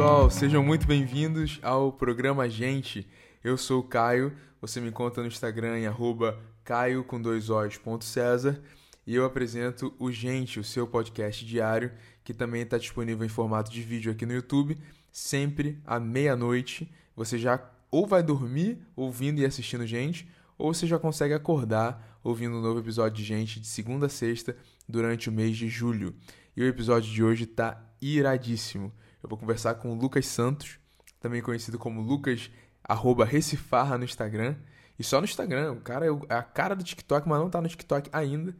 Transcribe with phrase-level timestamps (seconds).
[0.00, 3.06] pessoal, sejam muito bem-vindos ao programa Gente.
[3.44, 7.76] Eu sou o Caio, você me encontra no Instagram em arroba caio com dois O's,
[7.76, 8.62] ponto César,
[9.06, 11.92] e eu apresento o Gente, o seu podcast diário,
[12.24, 14.78] que também está disponível em formato de vídeo aqui no YouTube,
[15.12, 16.90] sempre à meia-noite.
[17.14, 20.26] Você já ou vai dormir ouvindo e assistindo Gente,
[20.56, 24.56] ou você já consegue acordar ouvindo um novo episódio de Gente de segunda a sexta
[24.88, 26.14] durante o mês de julho.
[26.56, 28.90] E o episódio de hoje tá iradíssimo.
[29.22, 30.78] Eu vou conversar com o Lucas Santos,
[31.20, 32.50] também conhecido como Lucas
[32.82, 34.56] arroba Recifarra no Instagram.
[34.98, 37.68] E só no Instagram, o cara é a cara do TikTok, mas não tá no
[37.68, 38.54] TikTok ainda.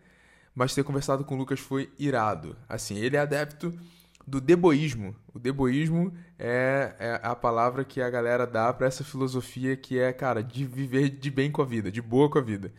[0.54, 2.56] Mas ter conversado com o Lucas foi irado.
[2.68, 3.72] Assim, ele é adepto
[4.26, 5.14] do deboísmo.
[5.34, 10.12] O deboísmo é, é a palavra que a galera dá para essa filosofia que é,
[10.12, 12.72] cara, de viver de bem com a vida, de boa com a vida.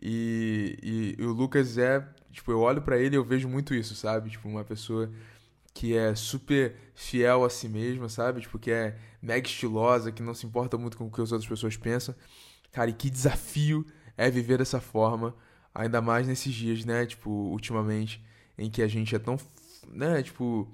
[0.00, 3.74] E, e, e o Lucas é, tipo, eu olho para ele e eu vejo muito
[3.74, 4.30] isso, sabe?
[4.30, 5.10] Tipo, uma pessoa
[5.78, 8.40] que é super fiel a si mesma, sabe?
[8.40, 11.48] Tipo, que é mega estilosa, que não se importa muito com o que as outras
[11.48, 12.16] pessoas pensam.
[12.72, 15.36] Cara, e que desafio é viver dessa forma,
[15.72, 17.06] ainda mais nesses dias, né?
[17.06, 18.20] Tipo, ultimamente,
[18.58, 19.36] em que a gente é tão,
[19.86, 20.20] né?
[20.20, 20.68] Tipo,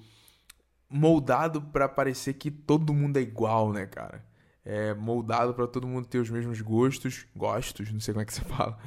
[0.88, 4.24] moldado para parecer que todo mundo é igual, né, cara?
[4.64, 8.33] É moldado para todo mundo ter os mesmos gostos, gostos, não sei como é que
[8.33, 8.78] você fala.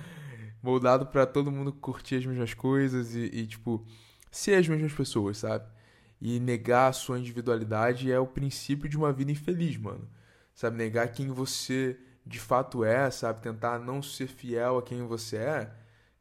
[0.63, 3.85] Moldado para todo mundo curtir as mesmas coisas e, e, tipo,
[4.31, 5.76] ser as mesmas pessoas, sabe?
[6.19, 10.07] E negar a sua individualidade é o princípio de uma vida infeliz, mano.
[10.53, 10.77] Sabe?
[10.77, 13.41] Negar quem você de fato é, sabe?
[13.41, 15.73] Tentar não ser fiel a quem você é,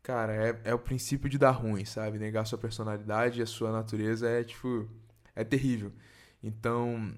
[0.02, 2.18] cara, é, é o princípio de dar ruim, sabe?
[2.18, 4.88] Negar sua personalidade e a sua natureza é, tipo,
[5.34, 5.92] é terrível.
[6.42, 7.12] Então,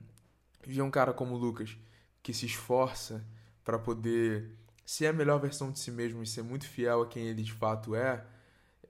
[0.67, 1.77] ver um cara como o Lucas,
[2.23, 3.25] que se esforça
[3.63, 7.27] para poder ser a melhor versão de si mesmo e ser muito fiel a quem
[7.27, 8.25] ele de fato é,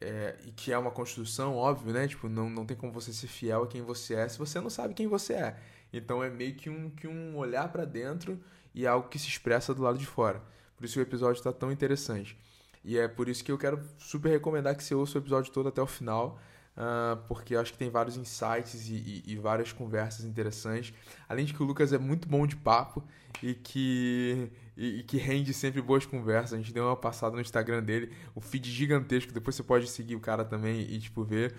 [0.01, 2.07] é, e que é uma construção, óbvio, né?
[2.07, 4.71] Tipo, não, não tem como você ser fiel a quem você é se você não
[4.71, 5.57] sabe quem você é.
[5.93, 8.39] Então é meio que um, que um olhar para dentro
[8.75, 10.43] e algo que se expressa do lado de fora.
[10.77, 12.39] Por isso o episódio está tão interessante.
[12.85, 15.69] E é por isso que eu quero super recomendar que você ouça o episódio todo
[15.69, 16.39] até o final,
[16.77, 20.95] uh, porque acho que tem vários insights e, e, e, várias conversas interessantes.
[21.29, 23.03] Além de que o Lucas é muito bom de papo
[23.43, 26.53] e que, e, e, que rende sempre boas conversas.
[26.53, 30.15] A gente deu uma passada no Instagram dele, o feed gigantesco, depois você pode seguir
[30.15, 31.57] o cara também e, tipo, ver.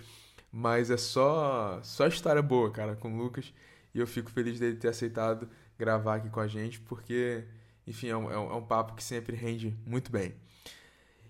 [0.50, 3.52] Mas é só, só história boa, cara, com o Lucas.
[3.94, 5.48] E eu fico feliz dele ter aceitado
[5.78, 7.44] gravar aqui com a gente, porque,
[7.86, 10.34] enfim, é um, é um, é um papo que sempre rende muito bem.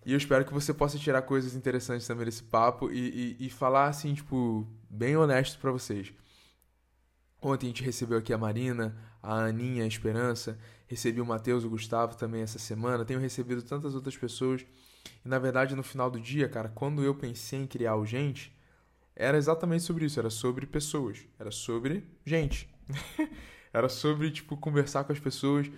[0.07, 3.51] E eu espero que você possa tirar coisas interessantes também desse papo e, e, e
[3.51, 6.13] falar, assim, tipo, bem honesto para vocês.
[7.43, 11.71] Ontem a gente recebeu aqui a Marina, a Aninha, a Esperança, recebi o Matheus, o
[11.71, 14.65] Gustavo também essa semana, tenho recebido tantas outras pessoas.
[15.25, 18.53] E na verdade, no final do dia, cara, quando eu pensei em criar o Gente,
[19.15, 22.69] era exatamente sobre isso, era sobre pessoas, era sobre gente.
[23.73, 25.71] Era sobre, tipo, conversar com as pessoas.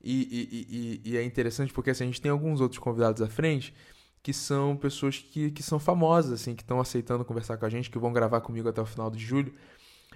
[0.00, 3.26] E, e, e, e, é interessante porque assim, a gente tem alguns outros convidados à
[3.26, 3.74] frente
[4.22, 7.90] que são pessoas que, que são famosas, assim, que estão aceitando conversar com a gente,
[7.90, 9.52] que vão gravar comigo até o final de julho.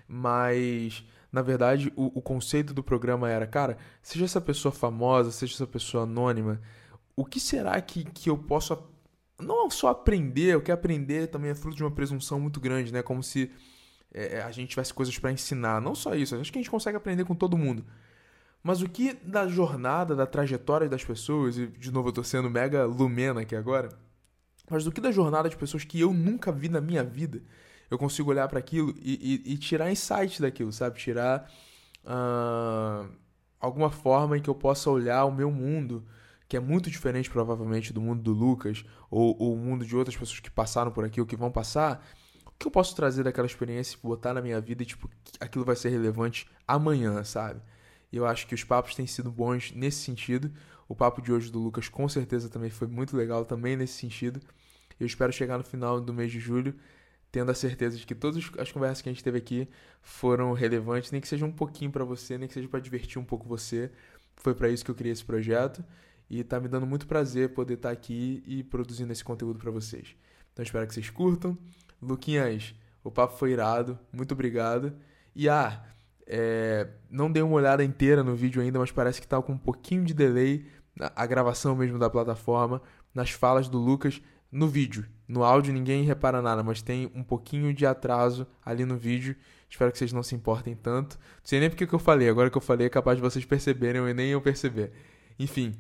[0.07, 5.55] Mas, na verdade, o, o conceito do programa era, cara, seja essa pessoa famosa, seja
[5.55, 6.61] essa pessoa anônima,
[7.15, 8.73] o que será que, que eu posso
[9.39, 13.03] não só aprender, o que aprender também é fruto de uma presunção muito grande, né?
[13.03, 13.51] Como se
[14.13, 15.81] é, é, a gente tivesse coisas para ensinar.
[15.81, 17.85] Não só isso, acho que a gente consegue aprender com todo mundo.
[18.63, 22.51] Mas o que da jornada, da trajetória das pessoas, e de novo eu tô sendo
[22.51, 23.91] mega lumena aqui agora,
[24.69, 27.43] mas do que da jornada de pessoas que eu nunca vi na minha vida,
[27.91, 30.99] eu consigo olhar para aquilo e, e, e, tirar insight daquilo, sabe?
[30.99, 31.51] Tirar
[32.05, 33.09] uh,
[33.59, 36.05] alguma forma em que eu possa olhar o meu mundo,
[36.49, 40.17] que é muito diferente provavelmente do mundo do Lucas, ou, ou o mundo de outras
[40.17, 42.07] pessoas que passaram por aqui ou que vão passar,
[42.59, 45.77] que eu posso trazer daquela experiência e botar na minha vida e, tipo, aquilo vai
[45.77, 47.61] ser relevante amanhã, sabe?
[48.13, 50.53] E eu acho que os papos têm sido bons nesse sentido.
[50.89, 54.41] O papo de hoje do Lucas com certeza também foi muito legal, também nesse sentido.
[54.99, 56.75] Eu espero chegar no final do mês de julho
[57.39, 59.69] tendo a certeza de que todas as conversas que a gente teve aqui
[60.03, 63.25] foram relevantes, nem que seja um pouquinho para você, nem que seja para divertir um
[63.25, 63.93] pouco você.
[64.35, 65.85] Foi para isso que eu criei esse projeto
[66.29, 69.71] e tá me dando muito prazer poder estar tá aqui e produzindo esse conteúdo para
[69.71, 70.17] vocês.
[70.53, 71.57] Então espero que vocês curtam.
[72.03, 72.75] Luquinhas,
[73.05, 74.93] o papo foi irado, muito obrigado.
[75.33, 75.81] E ah,
[76.27, 79.59] é, não dei uma olhada inteira no vídeo ainda, mas parece que tá com um
[79.59, 80.67] pouquinho de delay
[81.15, 82.83] a gravação mesmo da plataforma,
[83.15, 85.07] nas falas do Lucas no vídeo.
[85.27, 89.37] No áudio ninguém repara nada, mas tem um pouquinho de atraso ali no vídeo.
[89.69, 91.19] Espero que vocês não se importem tanto.
[91.19, 93.45] Não sei nem porque que eu falei, agora que eu falei é capaz de vocês
[93.45, 94.93] perceberem ou nem eu perceber.
[95.39, 95.75] Enfim,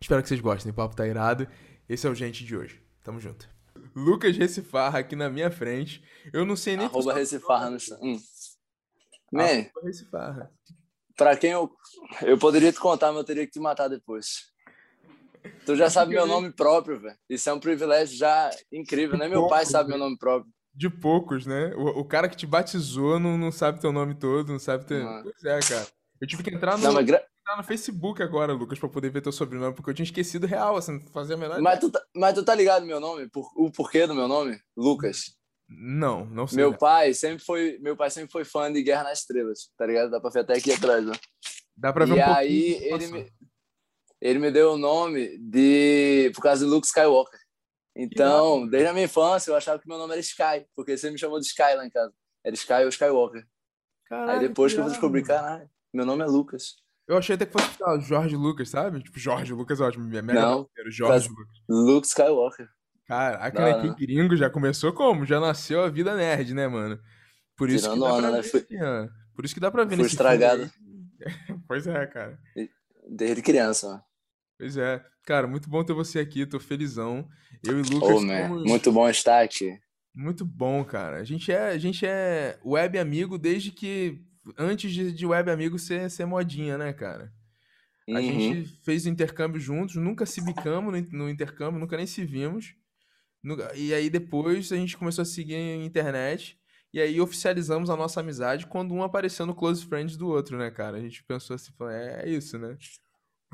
[0.00, 0.70] espero que vocês gostem.
[0.70, 1.48] O papo tá irado.
[1.88, 2.80] Esse é o Gente de hoje.
[3.02, 3.48] Tamo junto.
[3.94, 6.04] Lucas Recifarra aqui na minha frente.
[6.32, 6.86] Eu não sei nem.
[6.86, 8.20] Arroba Recifarra no hum.
[9.32, 10.52] Man, Recifarra.
[11.16, 11.70] pra quem eu.
[12.22, 14.50] Eu poderia te contar, mas eu teria que te matar depois.
[15.64, 17.16] Tu já sabe meu nome próprio, velho.
[17.28, 19.28] Isso é um privilégio já incrível, né?
[19.28, 20.50] Meu pai sabe meu nome próprio.
[20.74, 21.72] De poucos, né?
[21.76, 25.02] O, o cara que te batizou não, não sabe teu nome todo, não sabe teu.
[25.04, 25.22] Não.
[25.22, 25.86] Pois é, cara.
[26.20, 29.22] Eu tive que entrar no, Não, mas, entrar no Facebook agora, Lucas, pra poder ver
[29.22, 32.00] teu sobrenome, porque eu tinha esquecido real, assim, não fazia a menor mas, tu tá,
[32.14, 33.28] mas tu tá ligado meu nome?
[33.30, 34.58] Por- o porquê do meu nome?
[34.76, 35.34] Lucas.
[35.68, 36.58] Não, não sei.
[36.58, 40.10] Meu pai sempre foi, meu pai sempre foi fã de Guerra nas Estrelas, tá ligado?
[40.10, 41.12] Dá pra ver até aqui atrás, ó.
[41.76, 42.36] Dá pra ver E um pouquinho.
[42.36, 43.32] aí de ele me,
[44.20, 47.40] ele me deu o nome de por causa de Luke Skywalker.
[47.96, 51.18] Então, desde a minha infância, eu achava que meu nome era Sky, porque você me
[51.18, 52.12] chamou de Sky lá em casa.
[52.44, 53.46] Era Sky ou Skywalker.
[54.06, 54.92] Caraca, aí depois que eu irado.
[54.92, 56.76] descobri, caralho, meu nome é Lucas.
[57.06, 59.02] Eu achei até que fosse lá, Jorge Lucas, sabe?
[59.02, 60.04] Tipo, Jorge Lucas é ótimo.
[60.06, 61.46] Mega Não, Jorge Lucas.
[61.68, 62.68] Luke Skywalker.
[63.06, 63.80] Caraca, Não, né?
[63.82, 63.96] Que não.
[63.96, 65.26] gringo já começou como?
[65.26, 67.00] Já nasceu a vida nerd, né, mano?
[67.56, 68.42] Por isso Tirando que dá onda, né?
[68.44, 68.66] Fui-.
[69.34, 70.70] Por isso que dá pra ver fui nesse estragado.
[71.68, 72.38] Pois é, cara.
[73.06, 74.04] Desde criança, mano.
[74.60, 75.02] Pois é.
[75.24, 77.26] Cara, muito bom ter você aqui, tô felizão.
[77.64, 79.78] Eu e Lucas man, somos muito bom estar aqui.
[80.14, 81.16] muito bom, cara.
[81.16, 84.20] A gente é, a gente é web amigo desde que
[84.58, 87.32] antes de, de web amigo ser, ser modinha, né, cara?
[88.06, 88.22] A Uhum.
[88.40, 92.74] gente fez o intercâmbio juntos, nunca se bicamos no, no intercâmbio, nunca nem se vimos.
[93.74, 96.58] E aí depois a gente começou a seguir a internet.
[96.92, 100.70] E aí oficializamos a nossa amizade quando um apareceu no Close Friends do outro, né,
[100.70, 100.98] cara?
[100.98, 102.76] A gente pensou assim, é, é isso, né?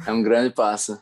[0.04, 1.00] É um grande passo.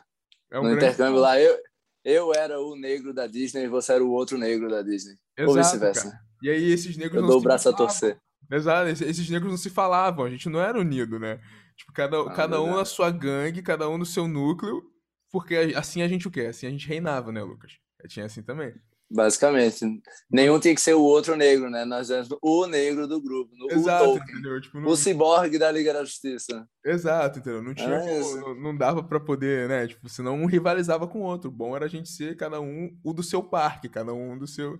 [0.51, 1.57] É um no grande intercâmbio lá, eu,
[2.03, 5.15] eu era o negro da Disney e você era o outro negro da Disney.
[5.39, 6.11] Ou Exato, vice-versa.
[6.11, 6.23] cara.
[6.41, 7.87] E aí esses negros Eu não dou o braço a falavam.
[7.87, 8.17] torcer.
[8.51, 11.39] Exato, esses, negros não se falavam, a gente não era unido, né?
[11.75, 14.83] Tipo, cada, Ah, cada um na sua gangue, cada um no seu núcleo,
[15.31, 16.41] porque assim a gente o quê?
[16.41, 17.79] Assim a gente reinava, né, Lucas?
[17.99, 18.73] Eu tinha assim também.
[19.11, 19.85] Basicamente.
[20.31, 21.85] Nenhum tinha que ser o outro negro, né?
[21.85, 23.51] Nós éramos o negro do grupo.
[23.55, 24.33] no- O Exato, Tolkien.
[24.33, 24.59] entendeu?
[24.61, 26.67] Tipo, não, O ciborgue da Liga da Justiça.
[26.83, 27.61] Exato, entendeu?
[27.61, 29.87] Não tinha É como- não, não dava pra poder, né?
[29.87, 31.49] Tipo, senão um rivalizava com o outro.
[31.49, 34.47] O bom era a gente ser cada um o do seu parque, cada um do
[34.47, 34.77] seu.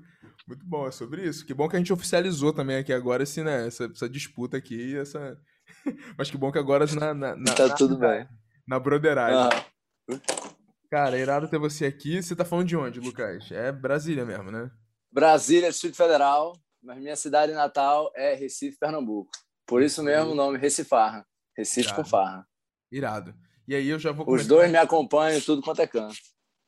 [0.47, 1.45] Muito bom, é sobre isso.
[1.45, 4.97] Que bom que a gente oficializou também aqui agora esse, né, essa, essa disputa aqui,
[4.97, 5.37] essa.
[6.17, 8.37] Mas que bom que agora na, na, na, Tá na tudo amizade, bem.
[8.67, 9.37] na broderagem.
[10.09, 10.19] Aham.
[10.95, 12.23] Cara, irado ter você aqui.
[12.23, 13.51] Você tá falando de onde, Lucas?
[13.51, 14.71] É Brasília mesmo, né?
[15.11, 19.29] Brasília, Distrito Federal, mas minha cidade natal é Recife, Pernambuco.
[19.65, 21.27] Por isso mesmo o nome Recifarra.
[21.53, 22.09] Recife com Irado.
[22.09, 22.47] farra.
[22.89, 23.35] Irado.
[23.67, 24.47] E aí eu já vou Os começar.
[24.47, 26.15] dois me acompanham tudo quanto é canto.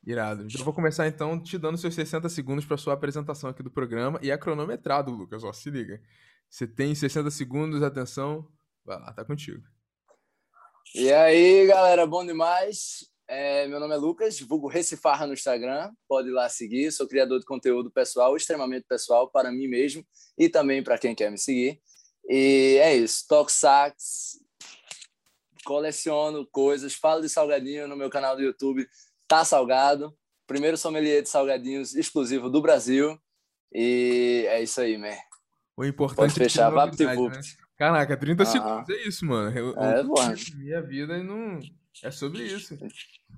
[0.06, 0.46] Irado.
[0.46, 4.20] Já vou começar então te dando seus 60 segundos para sua apresentação aqui do programa.
[4.22, 6.02] E é cronometrado, Lucas, ó, se liga.
[6.50, 8.46] Você tem 60 segundos, atenção.
[8.84, 9.64] Vai lá, tá contigo.
[10.94, 13.08] E aí, galera, bom demais.
[13.30, 15.92] É, meu nome é Lucas, vulgo Recifarra no Instagram.
[16.08, 16.90] Pode ir lá seguir.
[16.90, 20.02] Sou criador de conteúdo pessoal, extremamente pessoal, para mim mesmo
[20.38, 21.78] e também para quem quer me seguir.
[22.26, 23.26] E é isso.
[23.28, 24.40] Toco sax,
[25.62, 28.88] coleciono coisas, falo de salgadinho no meu canal do YouTube.
[29.26, 30.16] Tá Salgado.
[30.46, 33.20] Primeiro sommelier de salgadinhos exclusivo do Brasil.
[33.70, 35.08] E é isso aí, man.
[35.76, 37.40] O importante Pode é fechar, vapt novidade, né?
[37.76, 38.50] Caraca, 30 Aham.
[38.50, 39.56] segundos, é isso, mano.
[39.56, 41.60] Eu, É, eu minha vida e não.
[42.02, 42.78] É sobre isso.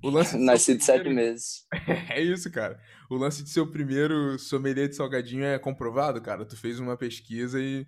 [0.03, 1.65] O lance Nasci de sete primeiro- meses.
[2.15, 2.79] É isso, cara.
[3.09, 6.45] O lance de ser o primeiro sommelier de salgadinho é comprovado, cara.
[6.45, 7.85] Tu fez uma pesquisa e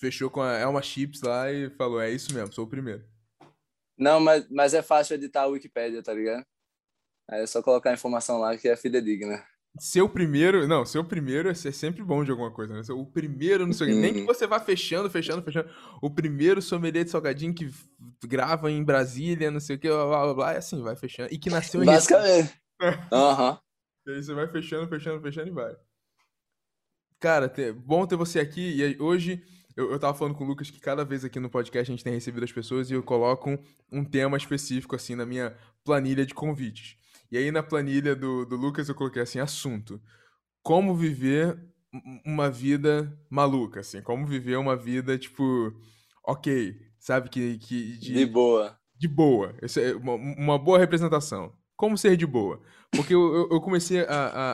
[0.00, 3.04] fechou com a Elma Chips lá e falou: é isso mesmo, sou o primeiro.
[3.98, 6.44] Não, mas, mas é fácil editar a Wikipédia, tá ligado?
[7.30, 9.44] Aí é só colocar a informação lá que é fidedigna.
[9.78, 10.66] Ser o primeiro.
[10.66, 12.82] Não, ser o primeiro é ser sempre bom de alguma coisa, né?
[12.90, 14.00] O primeiro, não sei o quê.
[14.00, 14.26] Nem que Uhum.
[14.26, 15.70] você vá fechando, fechando, fechando.
[16.02, 17.70] O primeiro sommelier de salgadinho que
[18.26, 21.32] grava em Brasília, não sei o que, blá blá blá, blá, é assim, vai fechando.
[21.32, 21.86] E que nasceu em.
[21.86, 22.54] Basicamente.
[23.12, 23.58] Aham.
[24.06, 25.74] E aí você vai fechando, fechando, fechando e vai.
[27.20, 28.74] Cara, te- bom ter você aqui.
[28.76, 29.42] E aí, hoje
[29.76, 32.04] eu, eu tava falando com o Lucas que cada vez aqui no podcast a gente
[32.04, 33.58] tem recebido as pessoas e eu coloco um,
[33.92, 36.96] um tema específico assim na minha planilha de convites.
[37.30, 40.00] E aí na planilha do, do Lucas eu coloquei assim, assunto.
[40.62, 41.56] Como viver
[41.94, 44.02] um- uma vida maluca, assim.
[44.02, 45.72] Como viver uma vida, tipo,
[46.26, 47.28] ok, sabe?
[47.28, 48.78] Que, que De boa.
[48.96, 49.54] de boa.
[49.60, 51.52] Essa é uma, uma boa representação.
[51.76, 52.62] Como ser de boa?
[52.92, 54.06] Porque eu, eu- eu comecei a,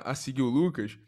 [0.06, 0.98] a, a seguir o Lucas,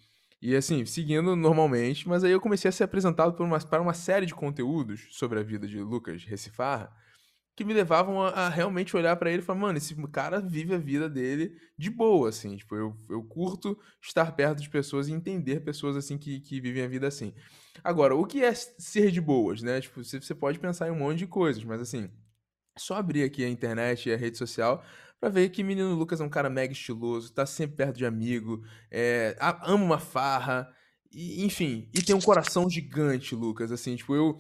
[0.43, 3.95] e assim, seguindo normalmente, mas aí eu comecei a ser apresentado por uma, para uma
[3.95, 6.93] série de conteúdos sobre a vida de Lucas Recifarra,
[7.61, 10.75] que me levavam a, a realmente olhar pra ele e falar, mano, esse cara vive
[10.75, 12.57] a vida dele de boa, assim.
[12.57, 16.83] Tipo, eu, eu curto estar perto de pessoas e entender pessoas, assim, que, que vivem
[16.83, 17.35] a vida assim.
[17.85, 19.79] Agora, o que é ser de boas, né?
[19.79, 22.11] Tipo, você, você pode pensar em um monte de coisas, mas assim,
[22.79, 24.83] só abrir aqui a internet e a rede social
[25.21, 28.65] pra ver que menino Lucas é um cara mega estiloso, tá sempre perto de amigo,
[28.91, 30.67] é, ama uma farra,
[31.13, 34.39] e, enfim, e tem um coração gigante, Lucas, assim, tipo, eu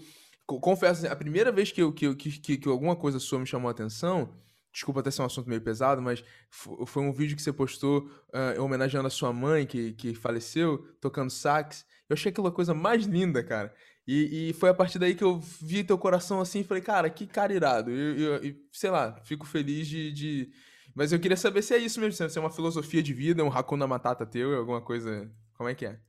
[0.58, 3.72] confesso, a primeira vez que, eu, que, que, que alguma coisa sua me chamou a
[3.72, 4.34] atenção,
[4.72, 8.62] desculpa até ser um assunto meio pesado, mas foi um vídeo que você postou uh,
[8.62, 11.84] homenageando a sua mãe, que, que faleceu, tocando sax.
[12.08, 13.74] Eu achei aquela coisa mais linda, cara.
[14.06, 17.08] E, e, foi a partir daí que eu vi teu coração assim e falei, cara,
[17.10, 17.90] que cara irado.
[17.92, 20.50] E, sei lá, fico feliz de, de,
[20.94, 23.52] Mas eu queria saber se é isso mesmo, se é uma filosofia de vida, um
[23.52, 25.30] Hakuna Matata teu, alguma coisa.
[25.56, 26.00] Como é que é?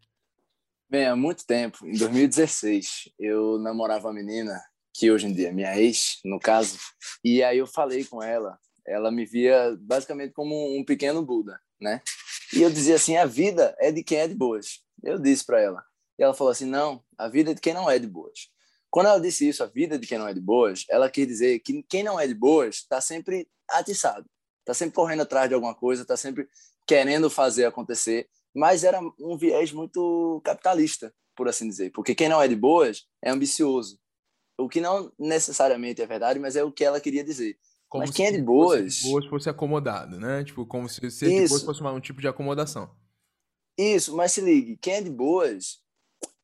[0.91, 4.61] Bem, há muito tempo, em 2016, eu namorava uma menina,
[4.93, 6.77] que hoje em dia é minha ex, no caso,
[7.23, 8.59] e aí eu falei com ela.
[8.85, 12.01] Ela me via basicamente como um pequeno Buda, né?
[12.53, 14.81] E eu dizia assim: a vida é de quem é de boas.
[15.01, 15.81] Eu disse para ela.
[16.19, 18.49] E ela falou assim: não, a vida é de quem não é de boas.
[18.89, 21.25] Quando ela disse isso, a vida é de quem não é de boas, ela quer
[21.25, 24.29] dizer que quem não é de boas está sempre atiçado,
[24.59, 26.49] está sempre correndo atrás de alguma coisa, está sempre
[26.85, 32.41] querendo fazer acontecer, mas era um viés muito capitalista, por assim dizer, porque quem não
[32.41, 33.99] é de boas é ambicioso.
[34.57, 37.57] O que não necessariamente é verdade, mas é o que ela queria dizer.
[37.89, 38.95] Como mas quem é de boas.
[38.95, 40.43] de boas fosse acomodado, né?
[40.43, 42.95] Tipo, como se ser de boas fosse um tipo de acomodação.
[43.77, 45.81] Isso, mas se ligue, quem é de boas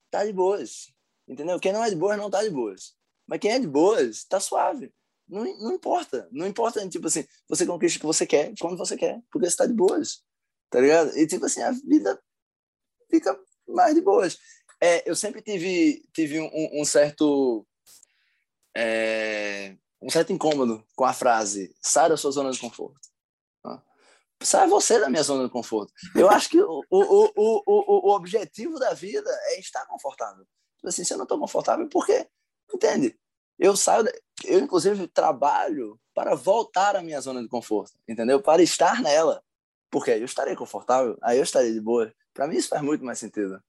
[0.10, 0.92] tá de boas.
[1.28, 1.60] Entendeu?
[1.60, 2.96] Quem não é de boas não tá de boas.
[3.28, 4.92] Mas quem é de boas tá suave.
[5.28, 6.28] Não, não importa.
[6.32, 9.58] Não importa, tipo assim, você conquista o que você quer, quando você quer, porque você
[9.58, 10.24] tá de boas.
[10.70, 11.18] Tá ligado?
[11.18, 12.22] E tipo assim, a vida
[13.10, 14.38] fica mais de boas.
[14.82, 17.66] É, eu sempre tive, tive um, um certo.
[18.76, 23.08] É, um certo incômodo com a frase sai da sua zona de conforto
[24.42, 25.92] sai você da minha zona de conforto.
[26.16, 30.46] Eu acho que o, o, o, o, o objetivo da vida é estar confortável.
[30.78, 32.28] Tipo assim, se eu não estou confortável, por quê?
[32.74, 33.18] Entende?
[33.58, 34.06] Eu saio,
[34.46, 38.42] eu inclusive trabalho para voltar à minha zona de conforto, entendeu?
[38.42, 39.44] Para estar nela.
[39.90, 42.14] Porque eu estarei confortável, aí eu estarei de boa.
[42.34, 43.62] Para mim isso faz muito mais sentido.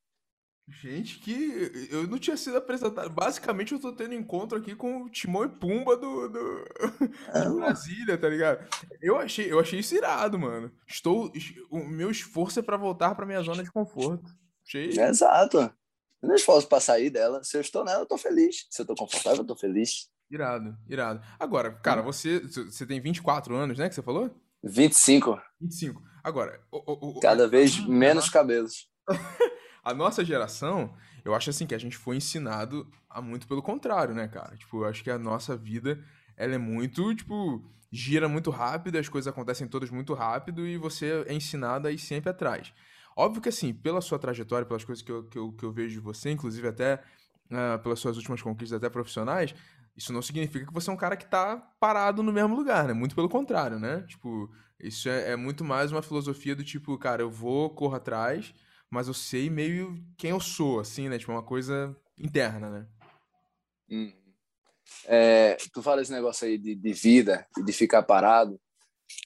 [0.71, 3.09] Gente, que eu não tinha sido apresentado.
[3.09, 6.65] Basicamente, eu tô tendo encontro aqui com o Timão e Pumba do, do...
[7.33, 8.69] É, de Brasília, tá ligado?
[9.01, 10.71] Eu achei, eu achei isso irado, mano.
[10.87, 11.33] Estou,
[11.71, 14.31] o meu esforço é para voltar para minha zona de conforto.
[14.67, 14.91] Achei...
[14.91, 15.59] Exato.
[16.21, 17.43] Eu não esforço para sair dela.
[17.43, 18.67] Se eu estou nela, eu tô feliz.
[18.71, 20.11] Se eu tô confortável, eu tô feliz.
[20.31, 21.25] Irado, irado.
[21.39, 24.31] Agora, cara, você, você tem 24 anos, né, que você falou?
[24.63, 25.41] 25.
[25.61, 26.03] 25.
[26.23, 28.89] Agora, o, o, cada vez menos cabelos.
[29.85, 34.15] A nossa geração, eu acho assim que a gente foi ensinado a muito pelo contrário,
[34.15, 34.55] né, cara?
[34.55, 35.99] Tipo, eu acho que a nossa vida,
[36.37, 41.25] ela é muito, tipo, gira muito rápido, as coisas acontecem todas muito rápido e você
[41.27, 42.73] é ensinado a ir sempre atrás.
[43.17, 45.95] Óbvio que, assim, pela sua trajetória, pelas coisas que eu, que eu, que eu vejo
[45.95, 47.03] de você, inclusive até
[47.51, 49.55] uh, pelas suas últimas conquistas, até profissionais,
[49.99, 52.93] isso não significa que você é um cara que tá parado no mesmo lugar, né?
[52.93, 54.05] Muito pelo contrário, né?
[54.07, 58.55] Tipo, isso é, é muito mais uma filosofia do tipo, cara, eu vou, corro atrás,
[58.89, 61.19] mas eu sei meio quem eu sou, assim, né?
[61.19, 62.87] Tipo, uma coisa interna, né?
[63.91, 64.13] Hum.
[65.05, 68.59] É, tu fala esse negócio aí de, de vida e de ficar parado.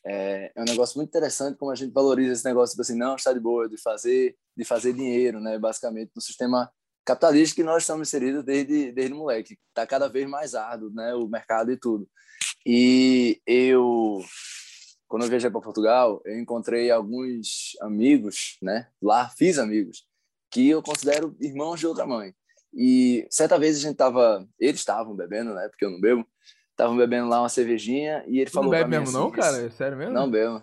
[0.07, 3.17] É, é, um negócio muito interessante como a gente valoriza esse negócio, tipo assim, não
[3.17, 5.59] está de boa, de fazer, de fazer dinheiro, né?
[5.59, 6.73] Basicamente, no sistema
[7.05, 9.59] capitalista que nós estamos inseridos desde, desde moleque.
[9.69, 11.15] Está cada vez mais árduo, né?
[11.15, 12.09] O mercado e tudo.
[12.67, 14.23] E eu
[15.13, 18.89] quando eu viajei para Portugal, eu encontrei alguns amigos, né?
[19.03, 20.07] Lá fiz amigos
[20.51, 22.35] que eu considero irmãos de outra mãe.
[22.73, 25.69] E certa vez a gente tava, eles estavam bebendo, né?
[25.69, 26.27] Porque eu não bebo.
[26.71, 29.59] Estavam bebendo lá uma cervejinha e ele tu falou não bebe mesmo assim, não, cara?
[29.59, 30.15] É sério mesmo?
[30.15, 30.63] Não bebo.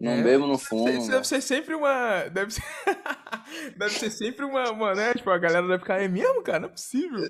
[0.00, 0.22] Não é.
[0.22, 0.88] bebo, não fumo.
[0.88, 2.24] Isso deve ser sempre uma.
[2.30, 2.62] Deve ser,
[3.76, 5.12] deve ser sempre uma, uma, né?
[5.14, 6.60] Tipo, a galera deve ficar, é mesmo, cara?
[6.60, 7.28] Não é possível.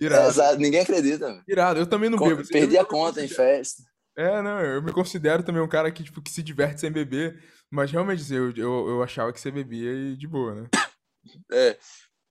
[0.00, 0.42] Irado.
[0.42, 1.42] É, ninguém acredita.
[1.48, 2.46] Irado, eu também não bebo.
[2.46, 3.82] Perdi a conta em festa.
[4.16, 7.40] É, não, eu me considero também um cara que, tipo, que se diverte sem beber,
[7.70, 10.68] mas realmente eu, eu, eu achava que você bebia e de boa, né?
[11.52, 11.78] É,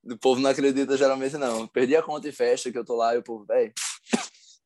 [0.04, 1.66] o povo não acredita geralmente não.
[1.68, 3.74] Perdi a conta em festa que eu tô lá e o povo, velho,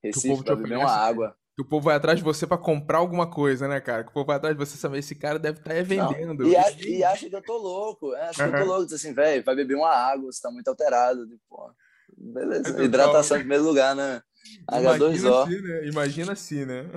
[0.04, 0.92] Recife pra beber uma né?
[0.92, 1.36] água.
[1.56, 4.04] Que o povo vai atrás de você para comprar alguma coisa, né, cara?
[4.04, 6.48] Que o povo vai atrás de você saber esse cara deve estar tá vendendo.
[6.48, 8.14] E, a, e, acha que eu tô louco.
[8.16, 8.86] É, acha que eu tô louco.
[8.86, 11.28] Diz assim, velho, vai beber uma água, você tá muito alterado.
[11.28, 11.76] Tipo,
[12.18, 12.82] beleza.
[12.82, 14.22] Hidratação em primeiro lugar, né?
[14.70, 15.44] H2O.
[15.44, 15.88] Assim, né?
[15.88, 16.90] Imagina assim, né?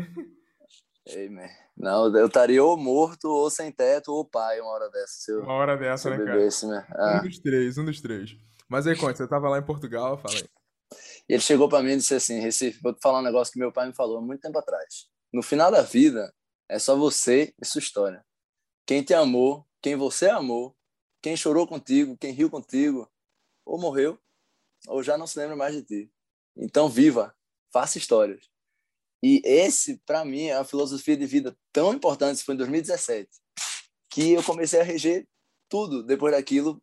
[1.07, 1.49] Ei, man.
[1.77, 5.33] Não, eu estaria ou morto, ou sem teto, ou pai uma hora dessa.
[5.33, 6.49] Eu, uma hora dessa, né, cara?
[6.93, 7.21] Ah.
[7.21, 8.37] Um dos três, um dos três.
[8.69, 10.45] Mas aí, Conte, você tava lá em Portugal, fala aí.
[11.29, 13.59] E ele chegou para mim e disse assim, Recife, vou te falar um negócio que
[13.59, 15.07] meu pai me falou há muito tempo atrás.
[15.33, 16.35] No final da vida,
[16.69, 18.25] é só você e sua história.
[18.87, 20.77] Quem te amou, quem você amou,
[21.23, 23.11] quem chorou contigo, quem riu contigo,
[23.65, 24.19] ou morreu,
[24.87, 26.13] ou já não se lembra mais de ti.
[26.57, 27.35] Então, viva,
[27.73, 28.49] faça histórias.
[29.23, 33.31] E esse, para mim, é uma filosofia de vida tão importante, isso foi em 2017,
[34.11, 35.27] que eu comecei a reger
[35.69, 36.83] tudo depois daquilo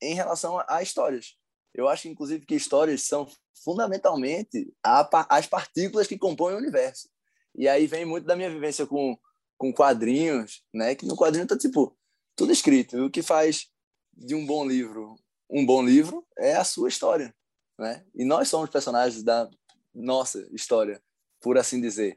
[0.00, 1.36] em relação a, histórias.
[1.74, 7.08] Eu acho, inclusive, que histórias são fundamentalmente a, as partículas que compõem o universo.
[7.54, 9.18] E aí vem muito da minha vivência com,
[9.58, 10.94] com quadrinhos, né?
[10.94, 11.96] Que no quadrinho tá tipo
[12.34, 13.04] tudo escrito.
[13.04, 13.68] O que faz
[14.14, 15.16] de um bom livro
[15.52, 17.34] um bom livro é a sua história,
[17.78, 18.02] né?
[18.14, 19.50] E nós somos personagens da
[19.94, 21.02] nossa história,
[21.42, 22.16] por assim dizer.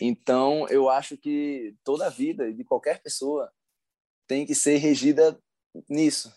[0.00, 3.52] Então, eu acho que toda a vida de qualquer pessoa
[4.26, 5.40] tem que ser regida
[5.88, 6.34] nisso.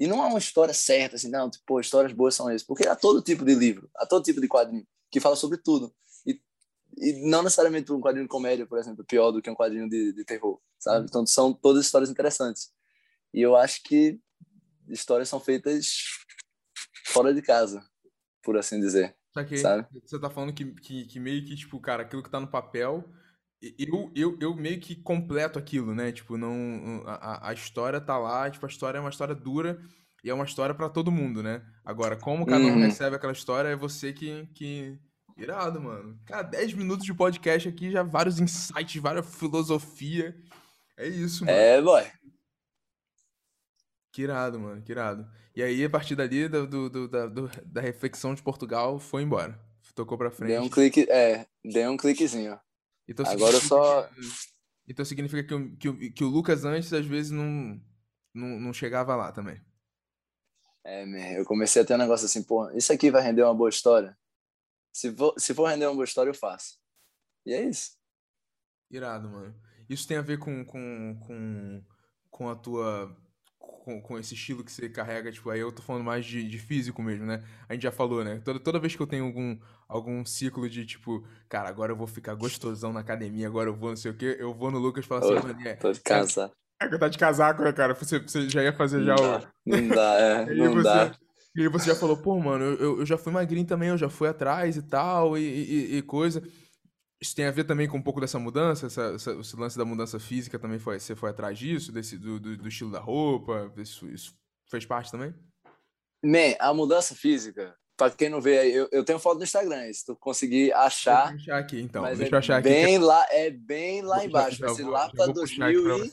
[0.00, 2.66] E não há uma história certa, assim, não, tipo, histórias boas são essas.
[2.66, 5.94] Porque há todo tipo de livro, há todo tipo de quadrinho que fala sobre tudo.
[6.26, 6.40] E,
[6.96, 10.14] e não necessariamente um quadrinho de comédia, por exemplo, pior do que um quadrinho de,
[10.14, 11.04] de terror, sabe?
[11.06, 12.72] Então, são todas histórias interessantes.
[13.34, 14.18] E eu acho que
[14.88, 15.92] histórias são feitas
[17.08, 17.84] fora de casa,
[18.42, 19.14] por assim dizer.
[19.58, 19.86] Sabe?
[20.02, 23.04] Você tá falando que, que, que, meio que, tipo, cara, aquilo que tá no papel,
[23.78, 26.10] eu, eu, eu meio que completo aquilo, né?
[26.12, 27.02] Tipo, não.
[27.06, 29.80] A, a história tá lá, tipo, a história é uma história dura
[30.24, 31.62] e é uma história para todo mundo, né?
[31.84, 32.80] Agora, como cada um uhum.
[32.80, 34.46] recebe aquela história, é você que.
[34.54, 34.98] que...
[35.36, 36.18] Irado, mano.
[36.26, 40.36] Cara, 10 minutos de podcast aqui, já vários insights, várias filosofia.
[40.96, 41.56] É isso, mano.
[41.56, 42.04] É, boy.
[44.12, 45.26] Que irado, mano, que irado.
[45.54, 49.22] E aí, a partir dali, do, do, do, da, do, da reflexão de Portugal, foi
[49.22, 49.58] embora.
[49.94, 50.50] Tocou pra frente.
[50.50, 52.58] Deu um clique, é, deu um cliquezinho.
[53.10, 54.04] Então, Agora eu só.
[54.04, 54.20] Que,
[54.86, 57.80] então significa que o, que, o, que o Lucas antes, às vezes, não,
[58.32, 59.60] não, não chegava lá também.
[60.84, 63.68] É, eu comecei a ter um negócio assim, pô, isso aqui vai render uma boa
[63.68, 64.16] história?
[64.92, 66.78] Se for, se for render uma boa história, eu faço.
[67.44, 67.98] E é isso.
[68.88, 69.60] Irado, mano.
[69.88, 71.84] Isso tem a ver com, com, com,
[72.30, 73.16] com a tua
[73.84, 76.58] com, com esse estilo que você carrega, tipo, aí eu tô falando mais de, de
[76.58, 77.42] físico mesmo, né?
[77.68, 78.40] A gente já falou, né?
[78.44, 79.58] Toda, toda vez que eu tenho algum,
[79.88, 83.90] algum ciclo de, tipo, cara, agora eu vou ficar gostosão na academia, agora eu vou
[83.90, 85.74] não sei o quê, eu vou no Lucas e falo assim, mano, é...
[85.74, 86.54] Tô de casaco.
[86.80, 87.94] É, tá de casaco, né, cara?
[87.94, 89.38] Você, você já ia fazer já não o...
[89.38, 91.14] Dá, não dá, é, não você, dá.
[91.56, 94.08] E aí você já falou, pô, mano, eu, eu já fui magrinho também, eu já
[94.08, 96.42] fui atrás e tal, e, e, e coisa...
[97.20, 99.84] Isso tem a ver também com um pouco dessa mudança, essa, essa, esse lance da
[99.84, 103.70] mudança física também foi, você foi atrás disso, desse, do, do, do estilo da roupa,
[103.76, 104.34] isso, isso
[104.70, 105.34] fez parte também?
[106.24, 109.92] Man, a mudança física, pra quem não vê aí, eu, eu tenho foto no Instagram,
[109.92, 111.32] se tu conseguir achar.
[111.32, 112.68] Deixa eu achar aqui então, deixa eu é achar aqui.
[112.70, 116.12] Bem lá, é bem lá embaixo, vai ser lá pra 2000 e...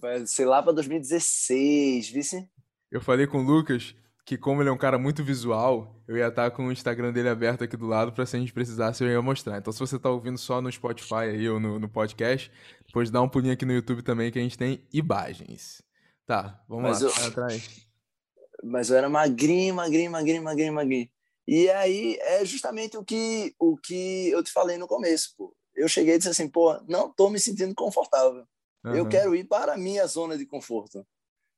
[0.00, 2.48] Vai ser lá pra 2016, vice?
[2.92, 6.28] Eu falei com o Lucas que como ele é um cara muito visual, eu ia
[6.28, 9.08] estar com o Instagram dele aberto aqui do lado para se a gente precisasse eu
[9.08, 9.58] ia mostrar.
[9.58, 12.50] Então se você está ouvindo só no Spotify aí ou no, no, podcast,
[12.86, 15.82] depois dá um pulinho aqui no YouTube também que a gente tem imagens.
[16.26, 17.28] Tá, vamos Mas lá, eu...
[17.28, 17.86] atrás.
[18.62, 21.08] Mas eu era magrinho, magrinho, magrinho, magrinho, magrinho.
[21.48, 25.56] E aí é justamente o que, o que eu te falei no começo, pô.
[25.74, 28.44] Eu cheguei e disse assim, pô, não tô me sentindo confortável.
[28.84, 28.94] Uhum.
[28.94, 31.04] Eu quero ir para a minha zona de conforto.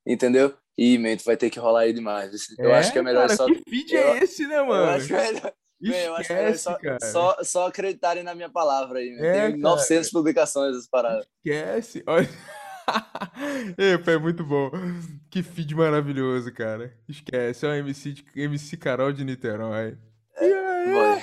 [0.06, 0.56] Entendeu?
[0.78, 2.32] Ih, Mento, vai ter que rolar aí demais.
[2.58, 3.46] Eu é, acho que é melhor cara, só.
[3.46, 4.84] Que feed é esse, né, mano?
[4.84, 5.54] Eu acho que é melhor.
[5.82, 9.16] Esquece, eu acho que é só, só, só, acreditarem na minha palavra aí.
[9.18, 10.12] É, Tem 900 cara.
[10.12, 11.26] publicações essas paradas.
[11.44, 12.04] Esquece.
[12.06, 12.28] Olha.
[13.76, 14.70] Epa, é muito bom.
[15.28, 16.96] Que feed maravilhoso, cara.
[17.08, 17.66] Esquece.
[17.66, 19.98] É o MC, de, MC Carol de Niterói.
[20.36, 21.22] É, yeah,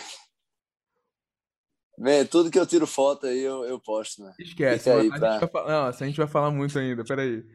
[1.98, 4.34] Vê, tudo que eu tiro foto aí eu, eu posto, né?
[4.40, 4.90] Esquece.
[4.90, 5.40] Aí, a, pra...
[5.40, 7.46] gente vai, nossa, a gente vai falar muito ainda, peraí.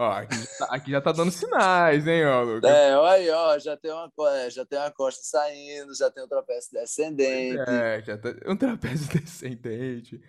[0.00, 2.70] Ó, aqui já, tá, aqui já tá dando sinais, hein, ó, Lucas?
[2.70, 6.22] É, olha aí, ó, já tem, uma, é, já tem uma costa saindo, já tem
[6.22, 7.60] um trapézio descendente.
[7.68, 10.22] É, já tá um trapézio descendente.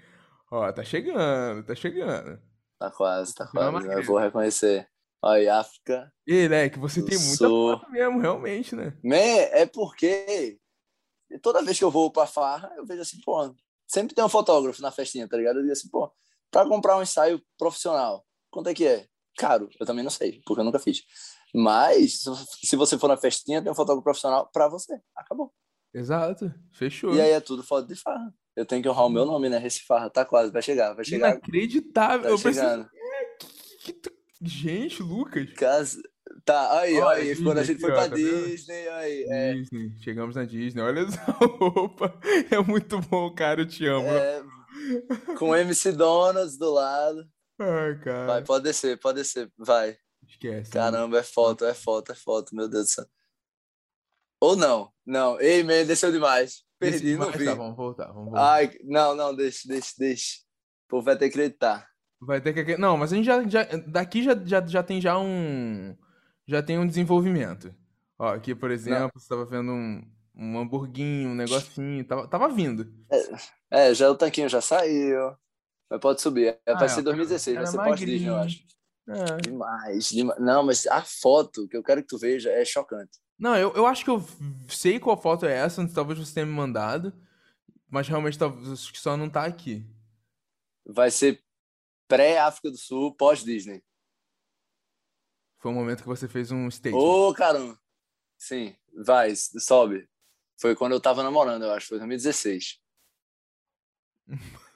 [0.49, 2.41] Ó, tá chegando, tá chegando.
[2.79, 4.89] Tá quase, tá quase, eu vou reconhecer.
[5.21, 6.11] Olha aí, África.
[6.25, 8.97] E, né, que você tem muita foto mesmo, realmente, né?
[9.03, 10.57] Man, é porque
[11.43, 13.55] toda vez que eu vou pra farra, eu vejo assim, pô,
[13.85, 15.57] sempre tem um fotógrafo na festinha, tá ligado?
[15.57, 16.11] Eu digo assim, pô,
[16.49, 19.05] pra comprar um ensaio profissional, quanto é que é?
[19.39, 19.69] Caro.
[19.79, 21.03] Eu também não sei, porque eu nunca fiz.
[21.55, 22.21] Mas,
[22.61, 24.99] se você for na festinha, tem um fotógrafo profissional para você.
[25.15, 25.51] Acabou.
[25.93, 26.53] Exato.
[26.73, 27.15] Fechou.
[27.15, 28.31] E aí é tudo foto de farra.
[28.55, 29.57] Eu tenho que honrar o meu nome, né?
[29.57, 30.09] Recifarra.
[30.09, 31.29] Tá quase, vai chegar, vai chegar.
[31.29, 32.23] Inacreditável.
[32.23, 32.89] Tá eu chegando.
[33.39, 34.19] Preciso...
[34.41, 35.51] Gente, Lucas.
[35.53, 36.01] Casa...
[36.45, 39.25] Tá, aí, olha, aí, quando a gente foi pra tá Disney, aí.
[39.29, 39.53] É...
[39.53, 41.21] Disney, chegamos na Disney, olha essa
[41.59, 42.17] roupa.
[42.49, 44.07] É muito bom, cara, eu te amo.
[44.07, 44.43] É...
[45.37, 47.27] Com MC Donuts do lado.
[47.59, 48.25] Ai, cara.
[48.25, 49.97] Vai, pode descer, pode descer, vai.
[50.27, 50.71] Esquece.
[50.71, 53.05] Caramba, é foto, é foto, é foto, meu Deus do céu.
[54.41, 55.39] Ou não, não.
[55.41, 56.63] Ei, man, desceu demais.
[56.79, 57.45] Perdi, Desce não vi.
[57.45, 58.53] Tá, vamos voltar, vamos voltar.
[58.53, 60.37] Ai, não, não, deixa, deixa, deixa.
[60.85, 61.89] O povo vai ter que acreditar.
[62.21, 65.17] Vai ter que Não, mas a gente já, já daqui já, já, já tem já
[65.17, 65.95] um
[66.47, 67.73] já tem um desenvolvimento.
[68.17, 69.11] Ó, aqui, por exemplo, não.
[69.13, 70.01] você tava vendo um,
[70.35, 72.91] um hamburguinho, um negocinho, tava, tava vindo.
[73.71, 75.35] É, é, já o tanquinho já saiu.
[75.89, 76.59] Mas pode subir.
[76.65, 78.63] É, ah, vai ser 2016, vai ser pós-Disney, eu acho.
[79.07, 79.37] É.
[79.41, 80.39] Demais, demais.
[80.39, 83.17] Não, mas a foto que eu quero que tu veja é chocante.
[83.39, 84.23] Não, eu, eu acho que eu
[84.67, 87.13] sei qual foto é essa, talvez você tenha me mandado,
[87.89, 89.83] mas realmente talvez acho que só não tá aqui.
[90.85, 91.41] Vai ser
[92.07, 93.83] pré-África do Sul, pós-Disney.
[95.57, 96.95] Foi o momento que você fez um stage.
[96.95, 97.79] Ô, caramba!
[98.37, 100.07] Sim, vai, sobe.
[100.59, 102.79] Foi quando eu tava namorando, eu acho, foi 2016.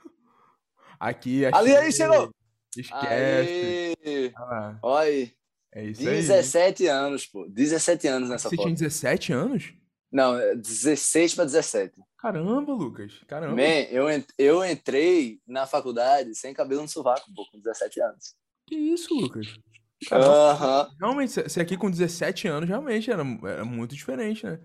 [1.10, 1.60] aqui, achei...
[1.60, 2.32] Ali, aí, chegou!
[2.78, 3.96] Esquece.
[4.06, 4.32] Aí.
[4.36, 5.32] Ah, Olha aí.
[5.76, 6.90] É isso 17 aí.
[6.90, 7.48] anos, pô.
[7.50, 8.70] 17 anos nessa Você foto.
[8.70, 9.74] Você tinha 17 anos?
[10.12, 11.94] Não, 16 para 17.
[12.18, 13.14] Caramba, Lucas.
[13.28, 13.56] Caramba.
[13.56, 14.06] Man, eu,
[14.38, 18.36] eu entrei na faculdade sem cabelo no sovaco, pô, com 17 anos.
[18.68, 19.48] Que isso, Lucas?
[20.12, 20.90] Uh -huh.
[21.00, 24.60] Realmente, você aqui com 17 anos, realmente era, era muito diferente, né?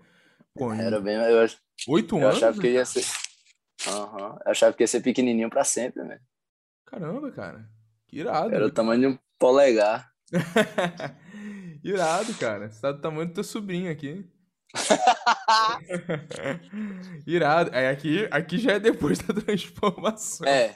[0.53, 1.15] Pô, era bem.
[1.15, 1.47] Eu,
[1.87, 2.37] 8 eu anos?
[2.37, 3.05] achava que ia ser.
[3.87, 4.31] Aham.
[4.31, 4.37] Uhum.
[4.45, 6.19] Eu achava que ia ser pequenininho pra sempre, né?
[6.85, 7.69] Caramba, cara.
[8.07, 8.53] Que irado.
[8.53, 10.11] Era o tamanho de um polegar.
[11.83, 12.69] irado, cara.
[12.69, 14.27] Você tá do tamanho do teu sobrinho aqui.
[17.25, 17.71] Irado.
[17.73, 20.47] É, aqui, aqui já é depois da transformação.
[20.47, 20.75] É.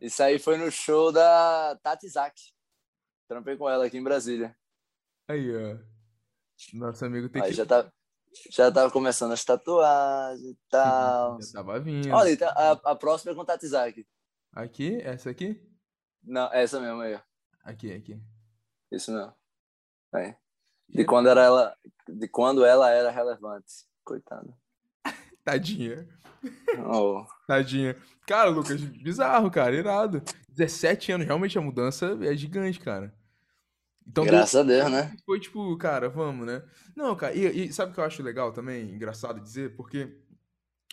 [0.00, 2.52] Isso aí foi no show da Tati Zaki.
[3.28, 4.56] Trampei com ela aqui em Brasília.
[5.28, 5.76] Aí, ó.
[6.74, 7.56] Nosso amigo tem aí que.
[7.56, 7.92] Já tá,
[8.50, 11.40] já tava começando as tatuagens e tal.
[11.42, 12.10] Já tava vindo.
[12.12, 14.06] Olha, a, a próxima é com Tati Zaki.
[14.52, 15.00] Aqui?
[15.02, 15.60] Essa aqui?
[16.22, 17.18] Não, essa mesmo aí.
[17.64, 18.20] Aqui, aqui.
[18.90, 19.32] Isso mesmo.
[20.14, 20.36] É.
[20.88, 23.86] De quando, era ela, de quando ela era relevante.
[24.04, 24.52] Coitada.
[25.44, 26.06] Tadinha.
[26.86, 27.24] Oh.
[27.46, 27.96] Tadinha.
[28.26, 30.22] Cara, Lucas, bizarro, cara, irado.
[30.50, 33.14] 17 anos, realmente a mudança é gigante, cara.
[34.06, 35.14] Então, Graças a Deus, né?
[35.24, 36.62] Foi tipo, cara, vamos, né?
[36.96, 39.74] Não, cara, e, e, sabe o que eu acho legal também, engraçado dizer?
[39.76, 40.16] Porque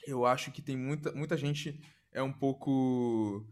[0.07, 1.79] eu acho que tem muita, muita gente
[2.11, 3.45] é um pouco.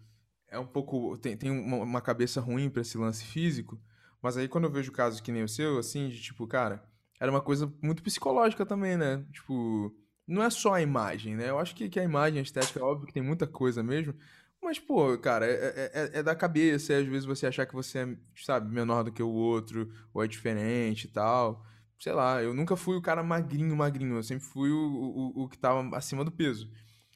[0.47, 1.17] É um pouco.
[1.17, 3.79] Tem, tem uma, uma cabeça ruim para esse lance físico.
[4.21, 6.83] Mas aí quando eu vejo casos que nem o seu, assim, de tipo, cara,
[7.19, 9.25] era uma coisa muito psicológica também, né?
[9.31, 9.95] Tipo,
[10.27, 11.49] não é só a imagem, né?
[11.49, 14.13] Eu acho que, que a imagem, a estética, é óbvio que tem muita coisa mesmo.
[14.61, 17.73] Mas, pô, cara, é, é, é, é da cabeça, é às vezes você achar que
[17.73, 21.65] você é, sabe, menor do que o outro, ou é diferente e tal.
[21.99, 25.49] Sei lá, eu nunca fui o cara magrinho, magrinho, eu sempre fui o, o, o
[25.49, 26.69] que tava acima do peso.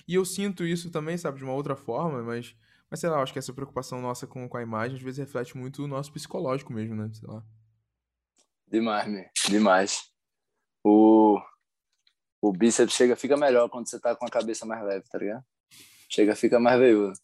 [0.08, 2.56] E eu sinto isso também, sabe, de uma outra forma, mas
[2.92, 5.56] mas sei lá, acho que essa preocupação nossa com, com a imagem às vezes reflete
[5.56, 7.10] muito o nosso psicológico mesmo, né?
[7.14, 7.42] Sei lá.
[8.68, 9.26] Demais, meu.
[9.48, 10.12] Demais.
[10.84, 11.40] O,
[12.42, 15.46] o bíceps chega, fica melhor quando você tá com a cabeça mais leve, tá ligado?
[16.10, 17.18] Chega, fica mais veiudo.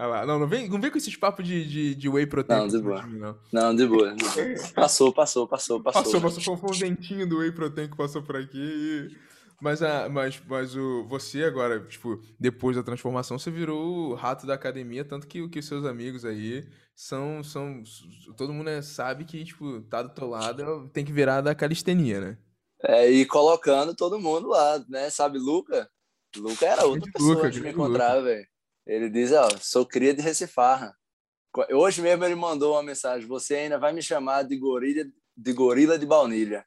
[0.00, 2.56] Ah lá, não, não vem, não vem com esses papos de, de, de whey protein.
[2.56, 3.02] Não, de boa.
[3.06, 3.38] Mim, não.
[3.52, 4.14] não, de boa.
[4.14, 4.34] De boa.
[4.74, 6.02] Passou, passou, passou, passou.
[6.02, 6.56] Passou, passou.
[6.56, 10.74] Foi um dentinho do whey protein que passou por aqui e mas, a, mas, mas
[10.74, 15.46] o, você agora, tipo, depois da transformação, você virou o rato da academia, tanto que,
[15.50, 17.82] que os seus amigos aí são, são.
[18.38, 22.20] Todo mundo é, sabe que, tipo, tá do teu lado, tem que virar da calistenia,
[22.20, 22.38] né?
[22.82, 25.10] É, e colocando todo mundo lá, né?
[25.10, 25.90] Sabe, Luca?
[26.34, 28.46] Luca era outra pessoa Luca, de me encontrar, velho.
[28.90, 30.96] Ele diz, ó, sou cria de Recifarra.
[31.72, 35.96] Hoje mesmo ele mandou uma mensagem, você ainda vai me chamar de gorila de, gorila
[35.96, 36.66] de baunilha.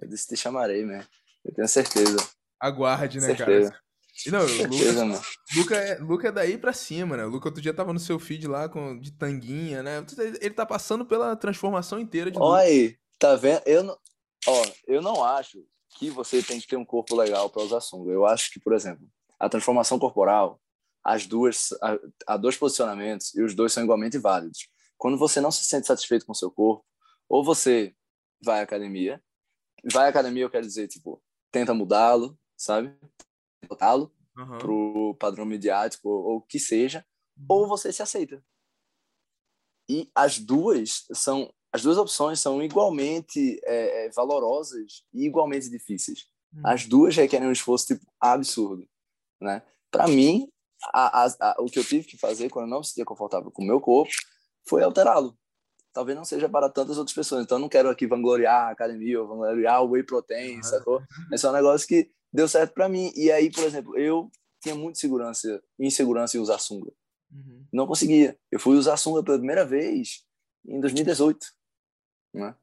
[0.00, 1.04] Eu disse, te chamarei, né?
[1.44, 2.16] Eu tenho certeza.
[2.60, 3.70] Aguarde, né, certeza.
[3.70, 3.84] cara?
[4.26, 5.22] Não, certeza, Luca,
[5.56, 7.24] Luca, é, Luca é daí pra cima, né?
[7.24, 10.04] O Luca outro dia tava no seu feed lá com, de tanguinha, né?
[10.40, 13.62] Ele tá passando pela transformação inteira de Olha aí, tá vendo?
[13.66, 13.98] Eu não,
[14.46, 15.64] ó, eu não acho
[15.98, 18.12] que você tem que ter um corpo legal para usar sunga.
[18.12, 19.04] Eu acho que, por exemplo,
[19.40, 20.60] a transformação corporal,
[21.04, 21.68] as duas,
[22.26, 24.68] há dois posicionamentos e os dois são igualmente válidos.
[24.96, 26.84] Quando você não se sente satisfeito com o seu corpo,
[27.28, 27.94] ou você
[28.42, 29.22] vai à academia,
[29.92, 32.96] vai à academia eu quero dizer, tipo, tenta mudá-lo, sabe?
[33.68, 34.58] Botá-lo uhum.
[34.58, 37.04] pro padrão midiático ou o que seja,
[37.36, 37.46] uhum.
[37.48, 38.42] ou você se aceita.
[39.88, 46.28] E as duas são as duas opções são igualmente é, é valorosas e igualmente difíceis.
[46.54, 46.62] Uhum.
[46.64, 48.88] As duas requerem um esforço tipo absurdo,
[49.40, 49.60] né?
[49.90, 50.48] Para mim,
[50.92, 53.50] a, a, a, o que eu tive que fazer quando eu não me sentia confortável
[53.50, 54.12] com o meu corpo
[54.68, 55.36] foi alterá-lo.
[55.92, 57.44] Talvez não seja para tantas outras pessoas.
[57.44, 61.00] Então, eu não quero aqui vangloriar a academia ou vangloriar o whey protein, sacou?
[61.32, 63.12] É um negócio que deu certo para mim.
[63.14, 64.28] E aí, por exemplo, eu
[64.60, 66.92] tinha muita segurança, insegurança em usar sunga.
[67.30, 67.64] Uhum.
[67.72, 68.36] Não conseguia.
[68.50, 70.24] Eu fui usar sunga pela primeira vez
[70.66, 71.46] em 2018.
[72.34, 72.56] Né?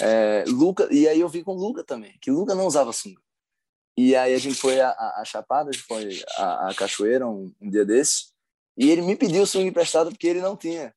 [0.00, 3.20] É, Luca, e aí eu vi com o Luca também, que Luca não usava sunga.
[3.96, 7.70] E aí a gente foi a, a, a Chapada, foi a, a Cachoeira um, um,
[7.70, 8.32] dia desses,
[8.76, 10.92] e ele me pediu sunga emprestado porque ele não tinha,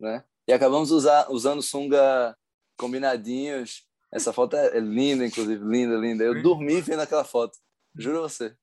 [0.00, 0.24] né?
[0.48, 2.34] E acabamos usar, usando sunga
[2.78, 6.24] combinadinhos, essa foto é, é linda, inclusive, linda, linda.
[6.24, 7.56] Eu dormi vendo aquela foto.
[7.94, 8.56] Juro você.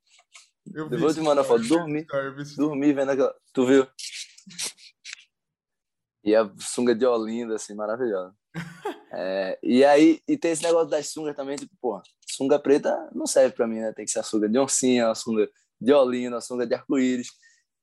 [0.74, 1.66] Eu Depois te mando a foto.
[1.66, 2.06] Dormi.
[2.58, 3.34] Dormi vendo aquela.
[3.54, 3.88] Tu viu?
[6.24, 8.36] E a sunga de Olinda, assim, maravilhosa.
[9.12, 13.26] É, e aí, e tem esse negócio das sungas também, tipo, porra, sunga preta não
[13.26, 13.94] serve para mim, né?
[13.94, 17.30] Tem que ser a sunga de oncinha, a sunga de olino, a sunga de arco-íris.